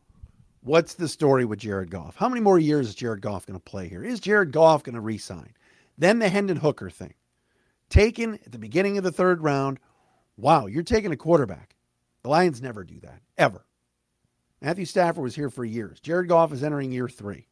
What's 0.62 0.96
the 0.96 1.08
story 1.08 1.46
with 1.46 1.60
Jared 1.60 1.90
Goff? 1.90 2.16
How 2.16 2.28
many 2.28 2.42
more 2.42 2.60
years 2.60 2.90
is 2.90 2.96
Jared 2.96 3.22
Goff 3.22 3.46
going 3.46 3.58
to 3.58 3.64
play 3.64 3.88
here? 3.88 4.04
Is 4.04 4.20
Jared 4.20 4.52
Goff 4.52 4.84
going 4.84 4.96
to 4.96 5.02
resign? 5.02 5.54
Then 5.98 6.20
the 6.20 6.30
Hendon 6.30 6.58
Hooker 6.58 6.90
thing. 6.90 7.14
Taken 7.90 8.36
at 8.46 8.52
the 8.52 8.60
beginning 8.60 8.98
of 8.98 9.04
the 9.04 9.12
third 9.12 9.42
round. 9.42 9.80
Wow, 10.38 10.68
you're 10.68 10.84
taking 10.84 11.12
a 11.12 11.18
quarterback. 11.18 11.76
The 12.24 12.30
Lions 12.30 12.62
never 12.62 12.84
do 12.84 13.00
that, 13.02 13.22
ever. 13.38 13.66
Matthew 14.62 14.86
Stafford 14.86 15.24
was 15.24 15.36
here 15.36 15.50
for 15.50 15.64
years. 15.64 16.02
Jared 16.02 16.28
Goff 16.28 16.52
is 16.52 16.64
entering 16.64 16.92
year 16.92 17.08
three. 17.08 17.48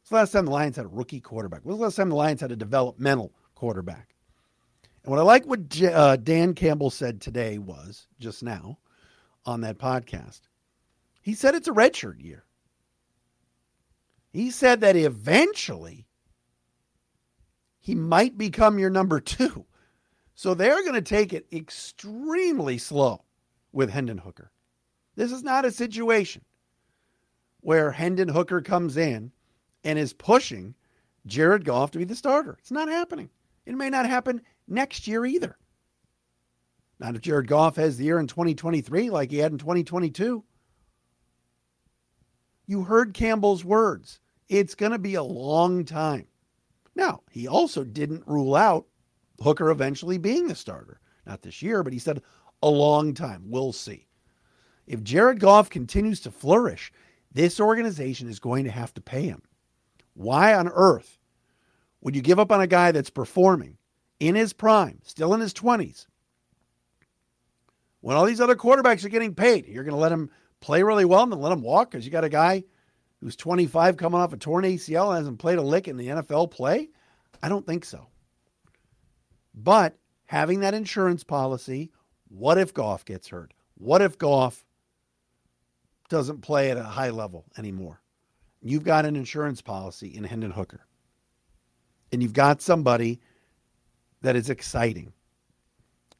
It's 0.00 0.08
the 0.08 0.16
last 0.16 0.32
time 0.32 0.46
the 0.46 0.50
Lions 0.50 0.76
had 0.76 0.86
a 0.86 0.88
rookie 0.88 1.20
quarterback. 1.20 1.64
Was 1.64 1.76
the 1.76 1.82
last 1.82 1.96
time 1.96 2.08
the 2.08 2.16
Lions 2.16 2.40
had 2.40 2.52
a 2.52 2.56
developmental 2.56 3.32
quarterback? 3.54 4.14
And 5.04 5.10
what 5.10 5.18
I 5.18 5.22
like 5.22 5.44
what 5.44 5.68
J- 5.68 5.92
uh, 5.92 6.16
Dan 6.16 6.54
Campbell 6.54 6.90
said 6.90 7.20
today 7.20 7.58
was, 7.58 8.06
just 8.18 8.42
now 8.42 8.78
on 9.44 9.60
that 9.60 9.78
podcast, 9.78 10.40
he 11.26 11.34
said 11.34 11.56
it's 11.56 11.66
a 11.66 11.72
redshirt 11.72 12.22
year. 12.22 12.44
He 14.30 14.52
said 14.52 14.82
that 14.82 14.94
eventually 14.94 16.06
he 17.80 17.96
might 17.96 18.38
become 18.38 18.78
your 18.78 18.90
number 18.90 19.18
two. 19.18 19.66
So 20.36 20.54
they're 20.54 20.84
going 20.84 20.94
to 20.94 21.02
take 21.02 21.32
it 21.32 21.48
extremely 21.52 22.78
slow 22.78 23.24
with 23.72 23.90
Hendon 23.90 24.18
Hooker. 24.18 24.52
This 25.16 25.32
is 25.32 25.42
not 25.42 25.64
a 25.64 25.72
situation 25.72 26.44
where 27.60 27.90
Hendon 27.90 28.28
Hooker 28.28 28.60
comes 28.60 28.96
in 28.96 29.32
and 29.82 29.98
is 29.98 30.12
pushing 30.12 30.76
Jared 31.26 31.64
Goff 31.64 31.90
to 31.90 31.98
be 31.98 32.04
the 32.04 32.14
starter. 32.14 32.56
It's 32.60 32.70
not 32.70 32.88
happening. 32.88 33.30
It 33.64 33.74
may 33.74 33.90
not 33.90 34.06
happen 34.06 34.42
next 34.68 35.08
year 35.08 35.26
either. 35.26 35.58
Not 37.00 37.16
if 37.16 37.22
Jared 37.22 37.48
Goff 37.48 37.74
has 37.74 37.96
the 37.96 38.04
year 38.04 38.20
in 38.20 38.28
2023 38.28 39.10
like 39.10 39.32
he 39.32 39.38
had 39.38 39.50
in 39.50 39.58
2022. 39.58 40.44
You 42.66 42.82
heard 42.82 43.14
Campbell's 43.14 43.64
words. 43.64 44.20
It's 44.48 44.74
going 44.74 44.92
to 44.92 44.98
be 44.98 45.14
a 45.14 45.22
long 45.22 45.84
time. 45.84 46.26
Now, 46.94 47.22
he 47.30 47.46
also 47.46 47.84
didn't 47.84 48.26
rule 48.26 48.54
out 48.54 48.86
Hooker 49.40 49.70
eventually 49.70 50.18
being 50.18 50.48
the 50.48 50.54
starter. 50.54 51.00
Not 51.26 51.42
this 51.42 51.62
year, 51.62 51.82
but 51.82 51.92
he 51.92 51.98
said 51.98 52.22
a 52.62 52.68
long 52.68 53.14
time. 53.14 53.44
We'll 53.46 53.72
see. 53.72 54.06
If 54.86 55.02
Jared 55.02 55.40
Goff 55.40 55.68
continues 55.68 56.20
to 56.20 56.30
flourish, 56.30 56.92
this 57.32 57.60
organization 57.60 58.28
is 58.28 58.38
going 58.38 58.64
to 58.64 58.70
have 58.70 58.94
to 58.94 59.00
pay 59.00 59.22
him. 59.22 59.42
Why 60.14 60.54
on 60.54 60.68
earth 60.68 61.18
would 62.00 62.16
you 62.16 62.22
give 62.22 62.38
up 62.38 62.52
on 62.52 62.60
a 62.60 62.66
guy 62.66 62.92
that's 62.92 63.10
performing 63.10 63.76
in 64.20 64.34
his 64.34 64.52
prime, 64.52 65.00
still 65.02 65.34
in 65.34 65.40
his 65.40 65.52
20s, 65.52 66.06
when 68.00 68.16
all 68.16 68.24
these 68.24 68.40
other 68.40 68.56
quarterbacks 68.56 69.04
are 69.04 69.10
getting 69.10 69.34
paid? 69.34 69.66
You're 69.66 69.84
going 69.84 69.94
to 69.94 70.00
let 70.00 70.12
him 70.12 70.30
play 70.60 70.82
really 70.82 71.04
well 71.04 71.22
and 71.22 71.32
then 71.32 71.40
let 71.40 71.52
him 71.52 71.62
walk 71.62 71.90
because 71.90 72.04
you 72.04 72.10
got 72.10 72.24
a 72.24 72.28
guy 72.28 72.64
who's 73.20 73.36
25 73.36 73.96
coming 73.96 74.20
off 74.20 74.32
a 74.32 74.36
torn 74.36 74.64
ACL 74.64 75.08
and 75.08 75.18
hasn't 75.18 75.38
played 75.38 75.58
a 75.58 75.62
lick 75.62 75.88
in 75.88 75.96
the 75.96 76.08
NFL 76.08 76.50
play? 76.50 76.88
I 77.42 77.48
don't 77.48 77.66
think 77.66 77.84
so. 77.84 78.06
But 79.54 79.96
having 80.26 80.60
that 80.60 80.74
insurance 80.74 81.24
policy, 81.24 81.90
what 82.28 82.58
if 82.58 82.74
Goff 82.74 83.04
gets 83.04 83.28
hurt? 83.28 83.52
What 83.78 84.02
if 84.02 84.18
Goff 84.18 84.64
doesn't 86.08 86.42
play 86.42 86.70
at 86.70 86.76
a 86.76 86.82
high 86.82 87.10
level 87.10 87.44
anymore? 87.56 88.00
You've 88.62 88.84
got 88.84 89.06
an 89.06 89.16
insurance 89.16 89.62
policy 89.62 90.08
in 90.14 90.24
Hendon 90.24 90.50
Hooker. 90.50 90.86
And 92.12 92.22
you've 92.22 92.32
got 92.32 92.62
somebody 92.62 93.20
that 94.22 94.36
is 94.36 94.50
exciting. 94.50 95.12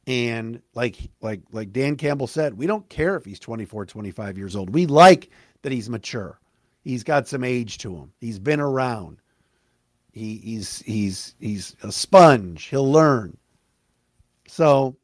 And 0.07 0.61
like 0.73 0.97
like 1.21 1.41
like 1.51 1.73
Dan 1.73 1.97
Campbell 1.97 2.27
said, 2.27 2.53
we 2.53 2.65
don't 2.65 2.87
care 2.89 3.17
if 3.17 3.25
he's 3.25 3.39
24, 3.39 3.85
25 3.85 4.37
years 4.37 4.55
old. 4.55 4.73
We 4.73 4.85
like 4.85 5.29
that 5.61 5.73
he's 5.73 5.89
mature. 5.89 6.39
He's 6.81 7.03
got 7.03 7.27
some 7.27 7.43
age 7.43 7.77
to 7.79 7.93
him. 7.93 8.13
He's 8.21 8.39
been 8.39 8.61
around. 8.61 9.17
He, 10.13 10.37
he's 10.37 10.81
he's 10.83 11.35
he's 11.39 11.75
a 11.83 11.91
sponge. 11.91 12.63
He'll 12.65 12.89
learn. 12.89 13.37
So 14.47 14.95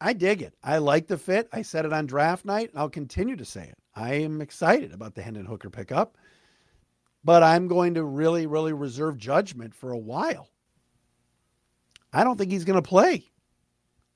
I 0.00 0.12
dig 0.12 0.42
it. 0.42 0.54
I 0.62 0.78
like 0.78 1.08
the 1.08 1.18
fit. 1.18 1.48
I 1.52 1.62
said 1.62 1.84
it 1.84 1.92
on 1.92 2.06
draft 2.06 2.44
night, 2.44 2.70
and 2.70 2.78
I'll 2.78 2.88
continue 2.88 3.34
to 3.34 3.44
say 3.44 3.64
it. 3.64 3.78
I 3.96 4.14
am 4.14 4.40
excited 4.40 4.92
about 4.92 5.16
the 5.16 5.22
Hendon 5.22 5.44
Hooker 5.44 5.70
pickup, 5.70 6.16
but 7.24 7.42
I'm 7.42 7.66
going 7.66 7.94
to 7.94 8.04
really, 8.04 8.46
really 8.46 8.72
reserve 8.72 9.18
judgment 9.18 9.74
for 9.74 9.90
a 9.90 9.98
while. 9.98 10.48
I 12.12 12.22
don't 12.22 12.38
think 12.38 12.52
he's 12.52 12.64
going 12.64 12.80
to 12.80 12.88
play. 12.88 13.31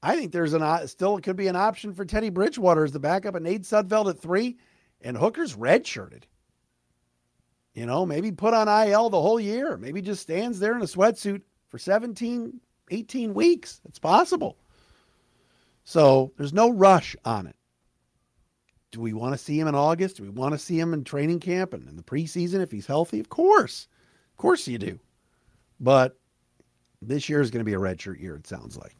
I 0.03 0.15
think 0.15 0.33
there's 0.33 0.53
an 0.53 0.89
still 0.89 1.17
it 1.17 1.25
could 1.25 1.37
be 1.37 1.49
an 1.49 1.57
option 1.57 1.93
for 1.93 2.05
Teddy 2.05 2.31
Bridgewater 2.31 2.85
as 2.85 2.93
the 2.93 3.01
backup 3.01 3.35
and 3.35 3.45
Nate 3.45 3.63
Sudfeld 3.63 4.11
at 4.11 4.19
three, 4.19 4.57
and 5.01 5.17
Hooker's 5.17 5.57
redshirted. 5.57 6.25
You 7.75 7.87
know, 7.87 8.07
maybe 8.07 8.33
put 8.33 8.55
on 8.55 8.69
IL 8.69 9.11
the 9.11 9.21
whole 9.21 9.39
year. 9.39 9.77
Maybe 9.77 10.01
just 10.01 10.23
stands 10.23 10.59
there 10.59 10.75
in 10.75 10.81
a 10.81 10.87
sweatsuit 10.87 11.43
for 11.69 11.79
17, 11.79 12.61
18 12.91 13.35
weeks. 13.35 13.81
It's 13.87 13.99
possible. 13.99 14.57
So 15.85 16.33
there's 16.37 16.55
no 16.55 16.71
rush 16.71 17.15
on 17.25 17.47
it. 17.47 17.57
Do 18.93 19.01
we 19.01 19.13
want 19.13 19.35
to 19.35 19.39
see 19.39 19.61
him 19.61 19.69
in 19.69 19.75
August? 19.75 20.17
Do 20.17 20.23
we 20.23 20.31
want 20.31 20.53
to 20.53 20.59
see 20.59 20.81
him 20.81 20.95
in 20.95 21.05
training 21.05 21.41
camp 21.41 21.75
and 21.75 21.87
in 21.87 21.97
the 21.97 22.03
preseason 22.03 22.61
if 22.61 22.71
he's 22.71 22.87
healthy? 22.87 23.21
Of 23.21 23.29
course. 23.29 23.89
Of 24.33 24.37
course 24.39 24.67
you 24.67 24.79
do. 24.79 24.99
But 25.79 26.19
this 27.03 27.29
year 27.29 27.43
is 27.43 27.51
going 27.51 27.61
to 27.61 27.69
be 27.69 27.75
a 27.75 27.79
redshirt 27.79 28.21
year, 28.21 28.37
it 28.37 28.47
sounds 28.47 28.77
like. 28.77 28.97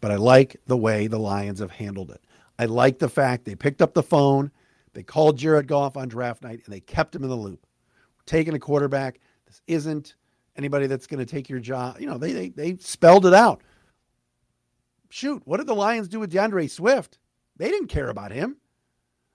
But 0.00 0.10
I 0.10 0.16
like 0.16 0.56
the 0.66 0.76
way 0.76 1.06
the 1.06 1.18
Lions 1.18 1.60
have 1.60 1.70
handled 1.70 2.10
it. 2.10 2.22
I 2.58 2.66
like 2.66 2.98
the 2.98 3.08
fact 3.08 3.44
they 3.44 3.54
picked 3.54 3.82
up 3.82 3.94
the 3.94 4.02
phone, 4.02 4.50
they 4.92 5.02
called 5.02 5.38
Jared 5.38 5.66
Goff 5.66 5.96
on 5.96 6.08
draft 6.08 6.42
night, 6.42 6.62
and 6.64 6.74
they 6.74 6.80
kept 6.80 7.14
him 7.14 7.22
in 7.22 7.30
the 7.30 7.36
loop. 7.36 7.66
We're 8.18 8.24
taking 8.26 8.54
a 8.54 8.58
quarterback. 8.58 9.20
This 9.46 9.62
isn't 9.66 10.14
anybody 10.56 10.86
that's 10.86 11.06
going 11.06 11.24
to 11.24 11.30
take 11.30 11.48
your 11.48 11.60
job. 11.60 12.00
You 12.00 12.06
know, 12.06 12.18
they, 12.18 12.32
they, 12.32 12.48
they 12.48 12.76
spelled 12.78 13.26
it 13.26 13.34
out. 13.34 13.62
Shoot, 15.10 15.42
what 15.44 15.56
did 15.56 15.66
the 15.66 15.74
Lions 15.74 16.08
do 16.08 16.20
with 16.20 16.30
D'Andre 16.32 16.66
Swift? 16.66 17.18
They 17.56 17.68
didn't 17.68 17.88
care 17.88 18.08
about 18.08 18.32
him. 18.32 18.56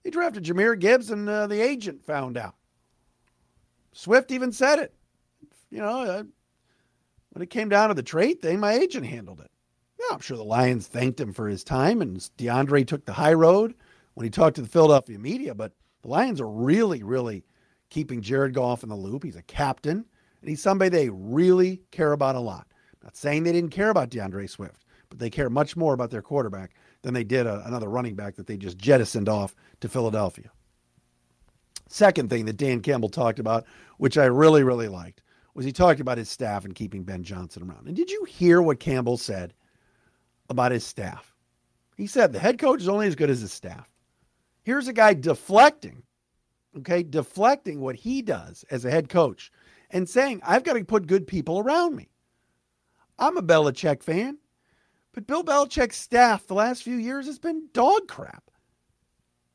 They 0.04 0.10
drafted 0.10 0.44
Jahmyr 0.44 0.80
Gibbs, 0.80 1.10
and 1.10 1.28
uh, 1.28 1.48
the 1.48 1.62
agent 1.62 2.04
found 2.04 2.38
out. 2.38 2.56
Swift 3.92 4.32
even 4.32 4.52
said 4.52 4.80
it. 4.80 4.94
You 5.72 5.80
know, 5.80 6.02
uh, 6.02 6.24
when 7.32 7.42
it 7.42 7.50
came 7.50 7.70
down 7.70 7.90
to 7.90 7.96
the 7.96 8.04
trade 8.04 8.42
thing, 8.42 8.60
my 8.60 8.74
agent 8.74 9.06
handled 9.06 9.42
it. 9.42 9.52
I'm 10.12 10.20
sure 10.20 10.38
the 10.38 10.44
Lions 10.44 10.88
thanked 10.88 11.20
him 11.20 11.34
for 11.34 11.48
his 11.48 11.64
time, 11.64 12.02
and 12.02 12.18
DeAndre 12.38 12.88
took 12.88 13.06
the 13.06 13.14
high 13.14 13.34
road 13.34 13.76
when 14.14 14.24
he 14.24 14.30
talked 14.30 14.56
to 14.58 14.62
the 14.62 14.68
Philadelphia 14.68 15.20
media. 15.20 15.54
But 15.54 15.74
the 16.02 16.10
Lions 16.10 16.40
are 16.42 16.50
really, 16.50 17.04
really 17.04 17.44
keeping 17.90 18.22
Jared 18.22 18.54
Goff 18.54 18.84
in 18.84 18.90
the 18.90 18.96
loop. 18.96 19.24
He's 19.24 19.36
a 19.36 19.42
captain, 19.44 20.06
and 20.42 20.50
he's 20.50 20.62
somebody 20.62 20.90
they 20.90 21.10
really 21.10 21.82
care 21.92 22.14
about 22.14 22.36
a 22.36 22.40
lot. 22.40 22.68
not 23.04 23.16
saying 23.16 23.44
they 23.44 23.52
didn't 23.52 23.72
care 23.72 23.90
about 23.90 24.10
DeAndre 24.10 24.50
Swift, 24.50 24.86
but 25.10 25.20
they 25.20 25.30
care 25.30 25.50
much 25.50 25.76
more 25.76 25.94
about 25.94 26.12
their 26.12 26.22
quarterback 26.22 26.72
than 27.02 27.14
they 27.14 27.24
did 27.24 27.48
a, 27.48 27.66
another 27.66 27.90
running 27.90 28.16
back 28.16 28.36
that 28.36 28.48
they 28.48 28.58
just 28.58 28.78
jettisoned 28.78 29.30
off 29.30 29.56
to 29.82 29.90
Philadelphia. 29.90 30.52
Second 31.88 32.30
thing 32.30 32.46
that 32.46 32.58
Dan 32.58 32.82
Campbell 32.82 33.10
talked 33.10 33.40
about, 33.40 33.66
which 33.98 34.18
I 34.18 34.26
really, 34.26 34.64
really 34.64 34.88
liked, 34.88 35.22
was 35.54 35.66
he 35.66 35.72
talked 35.72 36.00
about 36.00 36.18
his 36.18 36.30
staff 36.30 36.66
and 36.66 36.76
keeping 36.76 37.04
Ben 37.04 37.24
Johnson 37.24 37.64
around. 37.64 37.88
And 37.88 37.96
did 37.96 38.10
you 38.10 38.26
hear 38.26 38.62
what 38.62 38.80
Campbell 38.80 39.18
said 39.18 39.54
about 40.50 40.72
his 40.72 40.86
staff? 40.86 41.34
He 41.98 42.08
said 42.08 42.32
the 42.32 42.40
head 42.40 42.60
coach 42.60 42.82
is 42.82 42.90
only 42.90 43.08
as 43.08 43.16
good 43.16 43.30
as 43.30 43.42
his 43.42 43.54
staff. 43.54 43.90
Here's 44.64 44.88
a 44.88 44.94
guy 44.94 45.14
deflecting, 45.14 46.04
okay, 46.78 47.04
deflecting 47.04 47.80
what 47.80 47.96
he 47.96 48.22
does 48.22 48.66
as 48.70 48.84
a 48.84 48.92
head 48.92 49.10
coach 49.10 49.52
and 49.92 50.10
saying, 50.10 50.42
I've 50.44 50.64
got 50.64 50.74
to 50.74 50.84
put 50.84 51.08
good 51.08 51.28
people 51.28 51.60
around 51.60 51.96
me. 51.96 52.10
I'm 53.18 53.38
a 53.38 53.44
Belichick 53.44 54.04
fan. 54.04 54.38
But 55.14 55.28
Bill 55.28 55.46
Belichick's 55.46 55.96
staff 55.96 56.46
the 56.46 56.56
last 56.56 56.84
few 56.84 56.98
years 56.98 57.25
has 57.28 57.40
been 57.40 57.70
dog 57.72 58.10
crap. 58.10 58.52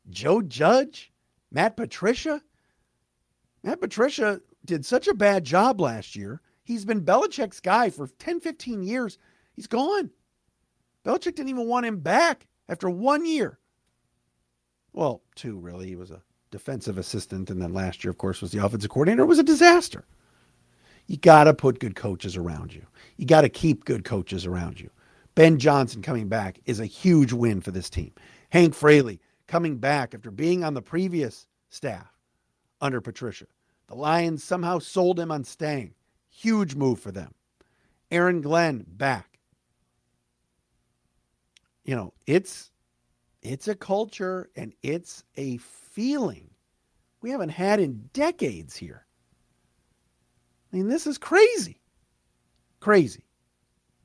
Joe 0.09 0.41
Judge, 0.41 1.13
Matt 1.53 1.77
Patricia. 1.77 2.41
Matt 3.63 3.81
Patricia 3.83 4.41
did 4.65 4.87
such 4.87 5.07
a 5.07 5.13
bad 5.13 5.45
job 5.45 5.79
last 5.79 6.17
year. 6.17 6.41
He's 6.65 6.87
been 6.87 7.05
Belichick's 7.05 7.61
guy 7.61 7.91
for 7.91 8.07
10, 8.07 8.41
15 8.41 8.83
years. 8.83 9.19
He's 9.53 9.67
gone. 9.67 10.11
Belichick 11.05 11.35
didn't 11.35 11.49
even 11.49 11.67
want 11.67 11.87
him 11.87 11.99
back 11.99 12.47
after 12.69 12.91
one 12.91 13.25
year. 13.25 13.59
Well, 14.93 15.23
two, 15.35 15.59
really. 15.59 15.87
He 15.87 15.97
was 15.97 16.11
a 16.11 16.23
defensive 16.51 16.99
assistant, 16.99 17.51
and 17.51 17.63
then 17.63 17.73
last 17.73 18.05
year, 18.05 18.11
of 18.11 18.19
course, 18.19 18.41
was 18.41 18.51
the 18.53 18.65
offensive 18.65 18.91
coordinator. 18.91 19.23
It 19.23 19.27
was 19.27 19.39
a 19.39 19.45
disaster. 19.45 20.05
You 21.07 21.17
got 21.17 21.45
to 21.45 21.55
put 21.55 21.81
good 21.81 21.97
coaches 21.97 22.37
around 22.37 22.75
you. 22.75 22.87
You 23.17 23.27
got 23.27 23.41
to 23.43 23.49
keep 23.49 23.85
good 23.85 24.05
coaches 24.05 24.47
around 24.47 24.81
you. 24.81 24.91
Ben 25.35 25.59
Johnson 25.59 26.03
coming 26.03 26.29
back 26.29 26.61
is 26.67 26.81
a 26.81 26.87
huge 26.87 27.33
win 27.33 27.61
for 27.61 27.71
this 27.71 27.89
team. 27.89 28.13
Hank 28.51 28.75
Fraley 28.75 29.21
coming 29.47 29.79
back 29.79 30.15
after 30.15 30.31
being 30.31 30.65
on 30.65 30.75
the 30.75 30.83
previous 30.83 31.47
staff 31.69 32.13
under 32.81 33.01
Patricia. 33.01 33.47
The 33.87 33.95
Lions 33.95 34.45
somehow 34.45 34.79
sold 34.79 35.19
him 35.19 35.31
on 35.31 35.45
staying. 35.45 35.95
Huge 36.29 36.75
move 36.75 37.01
for 37.01 37.11
them. 37.11 37.35
Aaron 38.11 38.41
Glenn 38.41 38.85
back. 38.87 39.30
You 41.85 41.97
know, 41.97 42.13
it's 42.27 42.71
it's 43.43 43.69
a 43.69 43.75
culture 43.75 44.51
and 44.57 44.73
it's 44.83 45.25
a 45.37 45.57
feeling 45.59 46.51
we 47.23 47.31
haven't 47.31 47.51
had 47.51 47.81
in 47.81 48.11
decades 48.13 48.77
here. 48.77 49.07
I 50.73 50.77
mean, 50.77 50.89
this 50.89 51.07
is 51.07 51.19
crazy. 51.19 51.81
Crazy. 52.81 53.27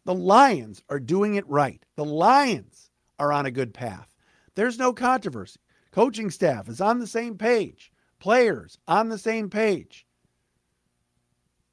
The 0.05 0.13
Lions 0.13 0.83
are 0.89 0.99
doing 0.99 1.35
it 1.35 1.47
right. 1.47 1.83
The 1.95 2.05
Lions 2.05 2.89
are 3.19 3.31
on 3.31 3.45
a 3.45 3.51
good 3.51 3.73
path. 3.73 4.15
There's 4.55 4.77
no 4.77 4.93
controversy. 4.93 5.59
Coaching 5.91 6.29
staff 6.29 6.67
is 6.67 6.81
on 6.81 6.99
the 6.99 7.07
same 7.07 7.37
page, 7.37 7.91
players 8.19 8.77
on 8.87 9.09
the 9.09 9.17
same 9.17 9.49
page. 9.49 10.05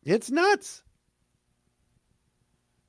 It's 0.05 0.31
nuts. 0.31 0.83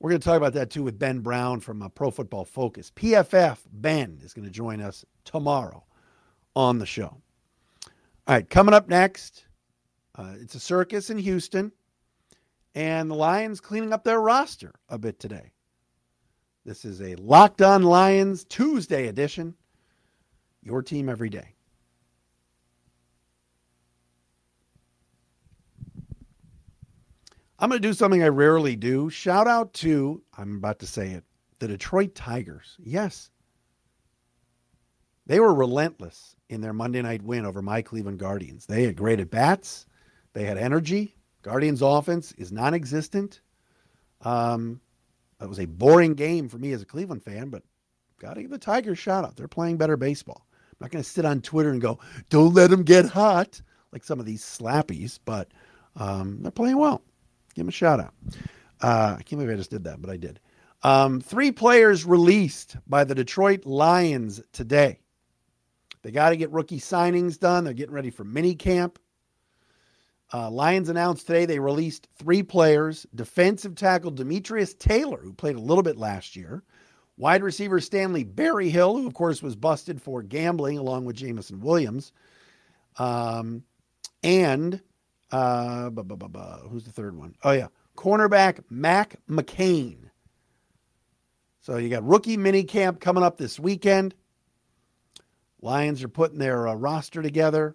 We're 0.00 0.10
going 0.10 0.20
to 0.20 0.24
talk 0.24 0.36
about 0.36 0.52
that 0.54 0.70
too 0.70 0.82
with 0.82 0.98
Ben 0.98 1.20
Brown 1.20 1.60
from 1.60 1.82
uh, 1.82 1.88
Pro 1.88 2.10
Football 2.10 2.44
Focus. 2.44 2.90
PFF 2.94 3.58
Ben 3.72 4.18
is 4.22 4.34
going 4.34 4.44
to 4.44 4.50
join 4.50 4.80
us 4.80 5.04
tomorrow 5.24 5.84
on 6.54 6.78
the 6.78 6.86
show. 6.86 7.16
All 8.26 8.34
right, 8.34 8.48
coming 8.48 8.74
up 8.74 8.88
next, 8.88 9.46
uh, 10.16 10.34
it's 10.40 10.54
a 10.54 10.60
circus 10.60 11.10
in 11.10 11.18
Houston, 11.18 11.72
and 12.74 13.10
the 13.10 13.14
Lions 13.14 13.60
cleaning 13.60 13.92
up 13.92 14.04
their 14.04 14.20
roster 14.20 14.74
a 14.88 14.98
bit 14.98 15.18
today. 15.18 15.52
This 16.64 16.84
is 16.84 17.02
a 17.02 17.14
Locked 17.16 17.60
On 17.60 17.82
Lions 17.82 18.44
Tuesday 18.44 19.08
edition. 19.08 19.54
Your 20.62 20.82
team 20.82 21.10
every 21.10 21.28
day. 21.28 21.53
I'm 27.64 27.70
going 27.70 27.80
to 27.80 27.88
do 27.88 27.94
something 27.94 28.22
I 28.22 28.28
rarely 28.28 28.76
do. 28.76 29.08
Shout 29.08 29.46
out 29.46 29.72
to, 29.72 30.22
I'm 30.36 30.56
about 30.56 30.80
to 30.80 30.86
say 30.86 31.12
it, 31.12 31.24
the 31.60 31.66
Detroit 31.66 32.14
Tigers. 32.14 32.76
Yes. 32.78 33.30
They 35.24 35.40
were 35.40 35.54
relentless 35.54 36.36
in 36.50 36.60
their 36.60 36.74
Monday 36.74 37.00
night 37.00 37.22
win 37.22 37.46
over 37.46 37.62
my 37.62 37.80
Cleveland 37.80 38.18
Guardians. 38.18 38.66
They 38.66 38.82
had 38.82 38.96
great 38.96 39.18
at 39.18 39.30
bats, 39.30 39.86
they 40.34 40.44
had 40.44 40.58
energy. 40.58 41.16
Guardians' 41.40 41.80
offense 41.80 42.32
is 42.32 42.52
non 42.52 42.74
existent. 42.74 43.40
Um, 44.20 44.82
it 45.40 45.48
was 45.48 45.58
a 45.58 45.64
boring 45.64 46.12
game 46.12 46.50
for 46.50 46.58
me 46.58 46.72
as 46.72 46.82
a 46.82 46.86
Cleveland 46.86 47.22
fan, 47.22 47.48
but 47.48 47.62
got 48.18 48.34
to 48.34 48.42
give 48.42 48.50
the 48.50 48.58
Tigers 48.58 48.98
shout 48.98 49.24
out. 49.24 49.36
They're 49.36 49.48
playing 49.48 49.78
better 49.78 49.96
baseball. 49.96 50.46
I'm 50.52 50.76
not 50.80 50.90
going 50.90 51.02
to 51.02 51.08
sit 51.08 51.24
on 51.24 51.40
Twitter 51.40 51.70
and 51.70 51.80
go, 51.80 51.98
don't 52.28 52.52
let 52.52 52.68
them 52.68 52.82
get 52.82 53.06
hot 53.06 53.62
like 53.90 54.04
some 54.04 54.20
of 54.20 54.26
these 54.26 54.42
slappies, 54.42 55.18
but 55.24 55.48
um, 55.96 56.42
they're 56.42 56.50
playing 56.50 56.76
well. 56.76 57.00
Give 57.54 57.64
them 57.64 57.68
a 57.68 57.72
shout 57.72 58.00
out. 58.00 58.14
Uh, 58.80 59.16
I 59.18 59.22
can't 59.22 59.40
believe 59.40 59.50
I 59.50 59.56
just 59.56 59.70
did 59.70 59.84
that, 59.84 60.00
but 60.00 60.10
I 60.10 60.16
did. 60.16 60.40
Um, 60.82 61.20
three 61.20 61.52
players 61.52 62.04
released 62.04 62.76
by 62.86 63.04
the 63.04 63.14
Detroit 63.14 63.64
Lions 63.64 64.42
today. 64.52 65.00
They 66.02 66.10
got 66.10 66.30
to 66.30 66.36
get 66.36 66.52
rookie 66.52 66.80
signings 66.80 67.40
done. 67.40 67.64
They're 67.64 67.72
getting 67.72 67.94
ready 67.94 68.10
for 68.10 68.24
mini 68.24 68.54
camp. 68.54 68.98
Uh, 70.32 70.50
Lions 70.50 70.88
announced 70.88 71.26
today 71.26 71.46
they 71.46 71.58
released 71.58 72.08
three 72.16 72.42
players 72.42 73.06
defensive 73.14 73.74
tackle 73.76 74.10
Demetrius 74.10 74.74
Taylor, 74.74 75.18
who 75.22 75.32
played 75.32 75.56
a 75.56 75.60
little 75.60 75.82
bit 75.82 75.96
last 75.96 76.36
year, 76.36 76.62
wide 77.16 77.42
receiver 77.42 77.80
Stanley 77.80 78.24
Berryhill, 78.24 78.96
who, 78.96 79.06
of 79.06 79.14
course, 79.14 79.42
was 79.42 79.56
busted 79.56 80.02
for 80.02 80.22
gambling 80.22 80.76
along 80.76 81.04
with 81.04 81.16
Jameson 81.16 81.60
Williams, 81.60 82.12
um, 82.98 83.62
and 84.22 84.80
uh, 85.34 86.58
who's 86.68 86.84
the 86.84 86.92
third 86.92 87.16
one? 87.16 87.34
Oh, 87.42 87.52
yeah, 87.52 87.68
cornerback 87.96 88.60
Mac 88.70 89.16
McCain. 89.28 89.98
So 91.60 91.76
you 91.78 91.88
got 91.88 92.06
rookie 92.06 92.36
mini 92.36 92.64
camp 92.64 93.00
coming 93.00 93.22
up 93.22 93.38
this 93.38 93.58
weekend. 93.58 94.14
Lions 95.62 96.02
are 96.02 96.08
putting 96.08 96.38
their 96.38 96.68
uh, 96.68 96.74
roster 96.74 97.22
together, 97.22 97.74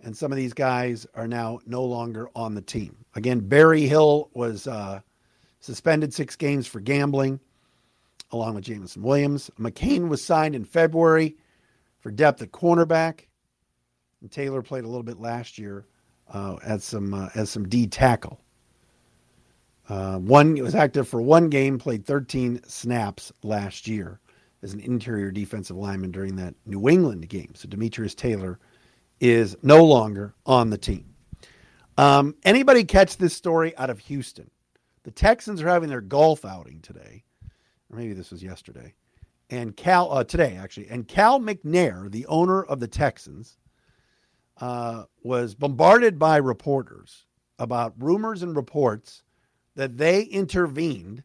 and 0.00 0.16
some 0.16 0.32
of 0.32 0.36
these 0.36 0.52
guys 0.52 1.06
are 1.14 1.28
now 1.28 1.60
no 1.64 1.84
longer 1.84 2.28
on 2.34 2.54
the 2.54 2.62
team. 2.62 3.04
Again, 3.14 3.40
Berryhill 3.40 4.30
was 4.34 4.66
uh, 4.66 5.00
suspended 5.60 6.12
six 6.12 6.34
games 6.34 6.66
for 6.66 6.80
gambling, 6.80 7.38
along 8.32 8.56
with 8.56 8.64
Jameson 8.64 9.02
Williams. 9.02 9.50
McCain 9.58 10.08
was 10.08 10.22
signed 10.22 10.56
in 10.56 10.64
February 10.64 11.36
for 12.00 12.10
depth 12.10 12.42
at 12.42 12.50
cornerback, 12.50 13.20
and 14.20 14.30
Taylor 14.30 14.62
played 14.62 14.82
a 14.82 14.88
little 14.88 15.04
bit 15.04 15.20
last 15.20 15.58
year 15.58 15.86
uh, 16.32 16.56
as 16.64 16.84
some 16.84 17.14
uh, 17.14 17.28
as 17.34 17.50
some 17.50 17.68
D 17.68 17.86
tackle. 17.86 18.40
Uh, 19.88 20.18
one 20.18 20.54
was 20.54 20.74
active 20.74 21.06
for 21.08 21.22
one 21.22 21.48
game, 21.48 21.78
played 21.78 22.04
13 22.04 22.60
snaps 22.66 23.32
last 23.44 23.86
year 23.86 24.18
as 24.62 24.72
an 24.72 24.80
interior 24.80 25.30
defensive 25.30 25.76
lineman 25.76 26.10
during 26.10 26.34
that 26.36 26.54
New 26.64 26.88
England 26.88 27.28
game. 27.28 27.52
So 27.54 27.68
Demetrius 27.68 28.14
Taylor 28.14 28.58
is 29.20 29.56
no 29.62 29.84
longer 29.84 30.34
on 30.44 30.70
the 30.70 30.78
team. 30.78 31.04
Um, 31.98 32.34
anybody 32.44 32.84
catch 32.84 33.16
this 33.16 33.34
story 33.34 33.76
out 33.76 33.90
of 33.90 34.00
Houston? 34.00 34.50
The 35.04 35.10
Texans 35.12 35.62
are 35.62 35.68
having 35.68 35.88
their 35.88 36.00
golf 36.00 36.44
outing 36.44 36.80
today, 36.80 37.22
or 37.90 37.96
maybe 37.96 38.12
this 38.12 38.32
was 38.32 38.42
yesterday, 38.42 38.92
and 39.50 39.76
Cal 39.76 40.10
uh, 40.10 40.24
today 40.24 40.56
actually, 40.56 40.88
and 40.88 41.06
Cal 41.06 41.38
McNair, 41.38 42.10
the 42.10 42.26
owner 42.26 42.64
of 42.64 42.80
the 42.80 42.88
Texans, 42.88 43.56
uh, 44.60 45.04
was 45.22 45.54
bombarded 45.54 46.18
by 46.18 46.36
reporters 46.36 47.26
about 47.58 47.94
rumors 47.98 48.42
and 48.42 48.56
reports 48.56 49.22
that 49.74 49.96
they 49.96 50.22
intervened 50.22 51.22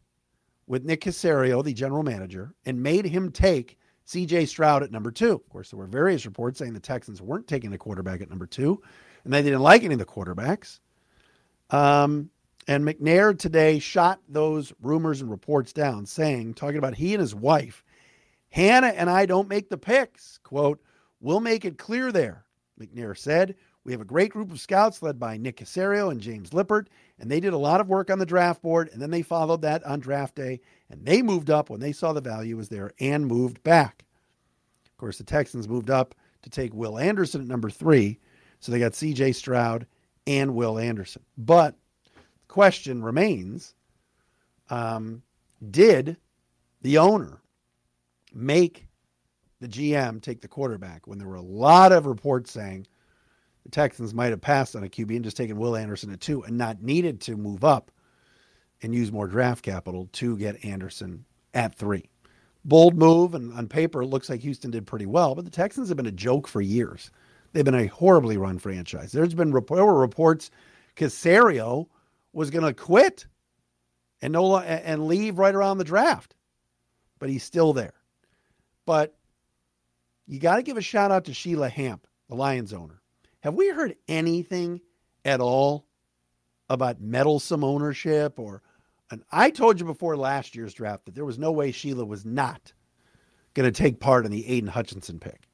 with 0.67 0.86
Nick 0.86 1.02
Caserio, 1.02 1.63
the 1.63 1.74
general 1.74 2.04
manager, 2.04 2.54
and 2.65 2.82
made 2.82 3.06
him 3.06 3.32
take 3.32 3.78
CJ 4.08 4.48
Stroud 4.48 4.84
at 4.84 4.91
number 4.91 5.12
two. 5.12 5.34
Of 5.34 5.50
course, 5.50 5.72
there 5.72 5.78
were 5.78 5.88
various 5.88 6.26
reports 6.26 6.60
saying 6.60 6.74
the 6.74 6.80
Texans 6.80 7.22
weren't 7.22 7.48
taking 7.48 7.74
a 7.74 7.78
quarterback 7.78 8.22
at 8.22 8.30
number 8.30 8.46
two, 8.46 8.82
and 9.24 9.34
they 9.34 9.41
didn't 9.41 9.62
like 9.62 9.84
any 9.84 9.94
of 9.94 10.00
the 10.00 10.06
quarterbacks. 10.06 10.80
Um, 11.70 12.30
and 12.67 12.86
McNair 12.86 13.38
today 13.38 13.80
shot 13.80 14.20
those 14.28 14.74
rumors 14.82 15.22
and 15.22 15.32
reports 15.32 15.74
down, 15.74 16.06
saying, 16.06 16.54
talking 16.54 16.78
about 16.78 16.96
he 16.96 17.13
and 17.13 17.22
his 17.22 17.34
wife, 17.34 17.84
Hannah 18.50 18.88
and 18.88 19.10
I 19.10 19.26
don't 19.26 19.50
make 19.50 19.70
the 19.70 19.78
picks. 19.78 20.38
Quote, 20.44 20.82
we'll 21.22 21.39
make 21.39 21.65
it 21.65 21.78
clear 21.78 22.12
there, 22.12 22.46
McNair 22.82 23.17
said. 23.17 23.56
We 23.84 23.91
have 23.94 24.02
a 24.02 24.06
great 24.06 24.32
group 24.32 24.52
of 24.52 24.60
scouts 24.60 25.02
led 25.02 25.20
by 25.20 25.38
Nick 25.38 25.58
Caserio 25.58 26.12
and 26.12 26.22
James 26.22 26.54
Lippert, 26.54 26.89
and 27.17 27.32
they 27.32 27.39
did 27.39 27.54
a 27.54 27.58
lot 27.58 27.82
of 27.82 27.89
work 27.89 28.12
on 28.12 28.20
the 28.20 28.26
draft 28.26 28.62
board, 28.62 28.89
and 28.94 29.02
then 29.02 29.10
they 29.10 29.24
followed 29.24 29.63
that 29.63 29.84
on 29.84 30.00
draft 30.00 30.36
day, 30.36 30.62
and 30.89 31.04
they 31.04 31.22
moved 31.22 31.50
up 31.50 31.70
when 31.70 31.80
they 31.80 31.91
saw 31.91 32.13
the 32.13 32.22
value 32.22 32.58
was 32.58 32.70
there 32.70 32.91
and 33.00 33.26
moved 33.26 33.63
back. 33.63 34.06
Of 34.86 34.98
course, 34.98 35.17
the 35.17 35.24
Texans 35.24 35.67
moved 35.67 35.89
up 35.89 36.13
to 36.44 36.50
take 36.50 36.74
Will 36.74 37.00
Anderson 37.00 37.41
at 37.41 37.48
number 37.48 37.70
three, 37.72 38.20
so 38.60 38.72
they 38.72 38.80
got 38.80 38.94
C.J. 38.94 39.32
Stroud 39.32 39.88
and 40.28 40.54
Will 40.54 40.78
Anderson. 40.78 41.24
But 41.38 41.76
the 42.13 42.48
question 42.48 43.04
remains: 43.04 43.74
um, 44.70 45.24
Did 45.72 46.17
the 46.82 47.00
owner 47.00 47.41
make 48.34 48.88
the 49.62 49.69
GM 49.69 50.21
take 50.21 50.41
the 50.41 50.50
quarterback 50.50 51.08
when 51.08 51.17
there 51.17 51.30
were 51.30 51.36
a 51.36 51.41
lot 51.41 51.93
of 51.93 52.06
reports 52.06 52.52
saying? 52.52 52.86
the 53.63 53.69
Texans 53.69 54.13
might 54.13 54.32
have 54.32 54.41
passed 54.41 54.76
on 54.76 54.84
a 54.84 54.89
QB 54.89 55.15
and 55.15 55.24
just 55.24 55.38
taken 55.38 55.58
Will 55.58 55.76
Anderson 55.76 56.12
at 56.12 56.19
two 56.19 56.43
and 56.43 56.58
not 56.58 56.82
needed 56.82 57.21
to 57.21 57.38
move 57.38 57.63
up 57.63 57.91
and 58.82 58.93
use 58.93 59.12
more 59.12 59.28
draft 59.28 59.63
capital 59.63 60.10
to 60.13 60.38
get 60.38 60.65
Anderson 60.65 61.26
at 61.54 61.76
three. 61.76 62.10
Bold 62.65 62.95
move, 62.95 63.34
and 63.34 63.54
on 63.54 63.67
paper, 63.67 64.02
it 64.02 64.08
looks 64.08 64.30
like 64.30 64.41
Houston 64.41 64.71
did 64.71 64.86
pretty 64.86 65.06
well, 65.06 65.36
but 65.36 65.45
the 65.45 65.52
Texans 65.52 65.89
have 65.89 65.97
been 65.97 66.06
a 66.06 66.12
joke 66.12 66.47
for 66.47 66.62
years. 66.62 67.12
They've 67.54 67.65
been 67.65 67.76
a 67.76 67.88
horribly 67.88 68.38
run 68.38 68.60
franchise. 68.60 69.12
There's 69.12 69.34
been 69.34 69.52
there 69.52 69.86
were 69.86 70.00
reports 70.00 70.52
Caserio 70.95 71.88
was 72.34 72.50
going 72.50 72.65
to 72.65 72.74
quit 72.74 73.26
and 74.21 74.34
no 74.34 74.58
and 74.60 75.08
leave 75.08 75.39
right 75.39 75.54
around 75.54 75.78
the 75.80 75.84
draft, 75.84 76.36
but 77.19 77.30
he's 77.30 77.43
still 77.43 77.74
there. 77.74 77.93
But 78.86 79.15
you 80.32 80.39
got 80.39 80.56
to 80.56 80.63
give 80.63 80.78
a 80.78 80.82
shout 80.82 81.12
out 81.12 81.26
to 81.26 81.34
Sheila 81.34 81.70
Hamp, 81.70 82.08
the 82.30 82.36
Lions 82.36 82.74
owner 82.74 83.02
have 83.41 83.56
we 83.56 83.70
heard 83.70 83.96
anything 84.08 84.82
at 85.26 85.41
all 85.41 85.86
about 86.70 87.02
meddlesome 87.02 87.63
ownership 87.63 88.39
or 88.39 88.62
and 89.10 89.24
I 89.32 89.50
told 89.50 89.80
you 89.80 89.86
before 89.86 90.15
last 90.15 90.56
year's 90.56 90.74
draft 90.74 91.06
that 91.06 91.15
there 91.15 91.26
was 91.26 91.38
no 91.38 91.52
way 91.52 91.74
Sheila 91.74 92.06
was 92.06 92.26
not 92.26 92.72
going 93.54 93.70
to 93.70 93.78
take 93.78 94.00
part 94.00 94.26
in 94.26 94.32
the 94.32 94.48
Aidan 94.48 94.70
Hutchinson 94.70 95.20
pick. 95.20 95.50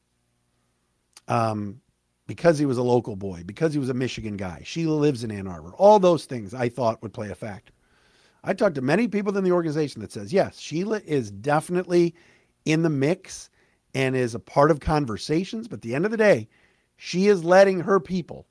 Um, 1.28 1.82
because 2.28 2.60
he 2.60 2.68
was 2.68 2.78
a 2.78 2.84
local 2.84 3.16
boy, 3.16 3.42
because 3.48 3.74
he 3.74 3.80
was 3.80 3.90
a 3.90 3.96
Michigan 3.96 4.38
guy. 4.38 4.62
Sheila 4.64 4.94
lives 4.94 5.24
in 5.24 5.32
Ann 5.32 5.48
Arbor. 5.48 5.72
All 5.74 5.98
those 5.98 6.26
things 6.26 6.54
I 6.54 6.70
thought 6.70 7.02
would 7.02 7.14
play 7.14 7.32
a 7.32 7.36
factor. 7.36 7.74
I 8.44 8.54
talked 8.54 8.76
to 8.76 8.82
many 8.82 9.08
people 9.08 9.36
in 9.36 9.44
the 9.44 9.52
organization 9.52 10.02
that 10.02 10.12
says, 10.12 10.32
yes, 10.32 10.60
Sheila 10.60 11.02
is 11.04 11.32
definitely 11.32 12.14
in 12.66 12.84
the 12.84 12.90
mix 12.92 13.50
and 13.94 14.16
is 14.16 14.36
a 14.36 14.40
part 14.40 14.72
of 14.72 14.80
conversations, 14.80 15.68
but 15.68 15.78
at 15.78 15.82
the 15.82 15.96
end 15.96 16.06
of 16.06 16.12
the 16.12 16.18
day, 16.18 16.48
she 16.98 17.28
is 17.28 17.44
letting 17.44 17.82
her 17.82 18.00
people, 18.00 18.48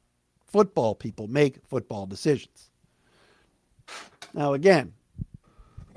football 0.47 0.95
people, 0.95 1.29
make 1.29 1.59
football 1.67 2.07
decisions. 2.07 2.71
Now, 4.35 4.55
again, 4.55 4.93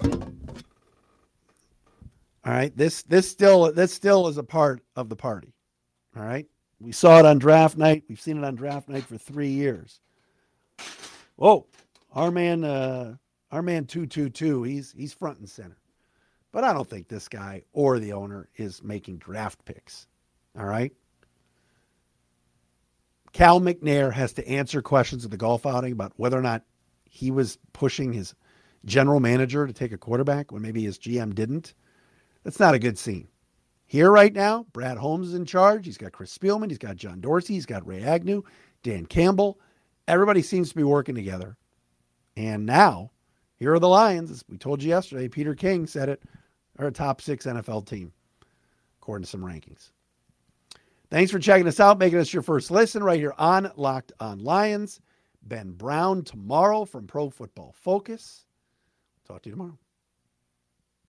all 0.03 0.13
right, 2.53 2.75
this 2.75 3.03
this 3.03 3.29
still 3.29 3.71
this 3.73 3.93
still 3.93 4.27
is 4.27 4.37
a 4.37 4.43
part 4.43 4.81
of 4.95 5.09
the 5.09 5.15
party. 5.15 5.53
All 6.15 6.23
right, 6.23 6.47
We 6.79 6.91
saw 6.91 7.19
it 7.19 7.25
on 7.25 7.39
draft 7.39 7.77
night. 7.77 8.03
We've 8.09 8.21
seen 8.21 8.37
it 8.37 8.43
on 8.43 8.55
draft 8.55 8.89
night 8.89 9.05
for 9.05 9.17
three 9.17 9.49
years. 9.49 9.99
Whoa, 11.35 11.67
our 12.13 12.31
man, 12.31 12.63
uh, 12.63 13.15
our 13.51 13.61
man 13.61 13.85
two 13.85 14.05
two 14.05 14.29
two. 14.29 14.63
He's 14.63 14.93
he's 14.97 15.13
front 15.13 15.39
and 15.39 15.49
center. 15.49 15.77
But 16.51 16.63
I 16.63 16.73
don't 16.73 16.89
think 16.89 17.07
this 17.07 17.27
guy 17.27 17.63
or 17.73 17.99
the 17.99 18.13
owner 18.13 18.49
is 18.55 18.83
making 18.83 19.17
draft 19.17 19.63
picks. 19.65 20.07
All 20.57 20.65
right. 20.65 20.93
Cal 23.33 23.61
McNair 23.61 24.11
has 24.11 24.33
to 24.33 24.47
answer 24.47 24.81
questions 24.81 25.23
at 25.23 25.31
the 25.31 25.37
golf 25.37 25.65
outing 25.65 25.91
about 25.91 26.13
whether 26.15 26.37
or 26.37 26.41
not 26.41 26.63
he 27.05 27.29
was 27.29 27.59
pushing 27.73 28.11
his 28.13 28.33
general 28.85 29.19
manager 29.19 29.67
to 29.67 29.73
take 29.73 29.91
a 29.91 29.97
quarterback 29.97 30.51
when 30.51 30.61
maybe 30.61 30.83
his 30.83 30.97
GM 30.97 31.35
didn't. 31.35 31.73
That's 32.43 32.59
not 32.59 32.73
a 32.73 32.79
good 32.79 32.97
scene. 32.97 33.27
Here 33.85 34.11
right 34.11 34.33
now, 34.33 34.65
Brad 34.71 34.97
Holmes 34.97 35.29
is 35.29 35.33
in 35.33 35.45
charge. 35.45 35.85
He's 35.85 35.97
got 35.97 36.11
Chris 36.11 36.35
Spielman. 36.35 36.69
He's 36.69 36.77
got 36.77 36.95
John 36.95 37.21
Dorsey. 37.21 37.55
He's 37.55 37.65
got 37.65 37.85
Ray 37.85 38.03
Agnew, 38.03 38.43
Dan 38.83 39.05
Campbell. 39.05 39.59
Everybody 40.07 40.41
seems 40.41 40.69
to 40.69 40.75
be 40.75 40.83
working 40.83 41.15
together. 41.15 41.57
And 42.37 42.65
now, 42.65 43.11
here 43.59 43.73
are 43.73 43.79
the 43.79 43.87
Lions. 43.87 44.31
As 44.31 44.43
we 44.49 44.57
told 44.57 44.81
you 44.81 44.89
yesterday, 44.89 45.27
Peter 45.27 45.53
King 45.53 45.85
said 45.85 46.09
it, 46.09 46.23
are 46.77 46.87
a 46.87 46.91
top 46.91 47.21
six 47.21 47.45
NFL 47.45 47.85
team, 47.85 48.11
according 49.01 49.25
to 49.25 49.29
some 49.29 49.41
rankings. 49.41 49.91
Thanks 51.11 51.31
for 51.31 51.39
checking 51.39 51.67
us 51.67 51.79
out, 51.79 51.99
making 51.99 52.19
us 52.19 52.31
your 52.31 52.43
first 52.43 52.71
listen 52.71 53.03
right 53.03 53.19
here 53.19 53.33
on 53.37 53.71
Locked 53.75 54.13
on 54.19 54.39
Lions. 54.39 55.01
Ben 55.41 55.71
Brown 55.71 56.23
tomorrow 56.23 56.85
from 56.85 57.07
Pro 57.07 57.29
Football 57.29 57.73
Focus. 57.77 58.45
Talk 59.27 59.41
to 59.43 59.49
you 59.49 59.53
tomorrow. 59.53 59.77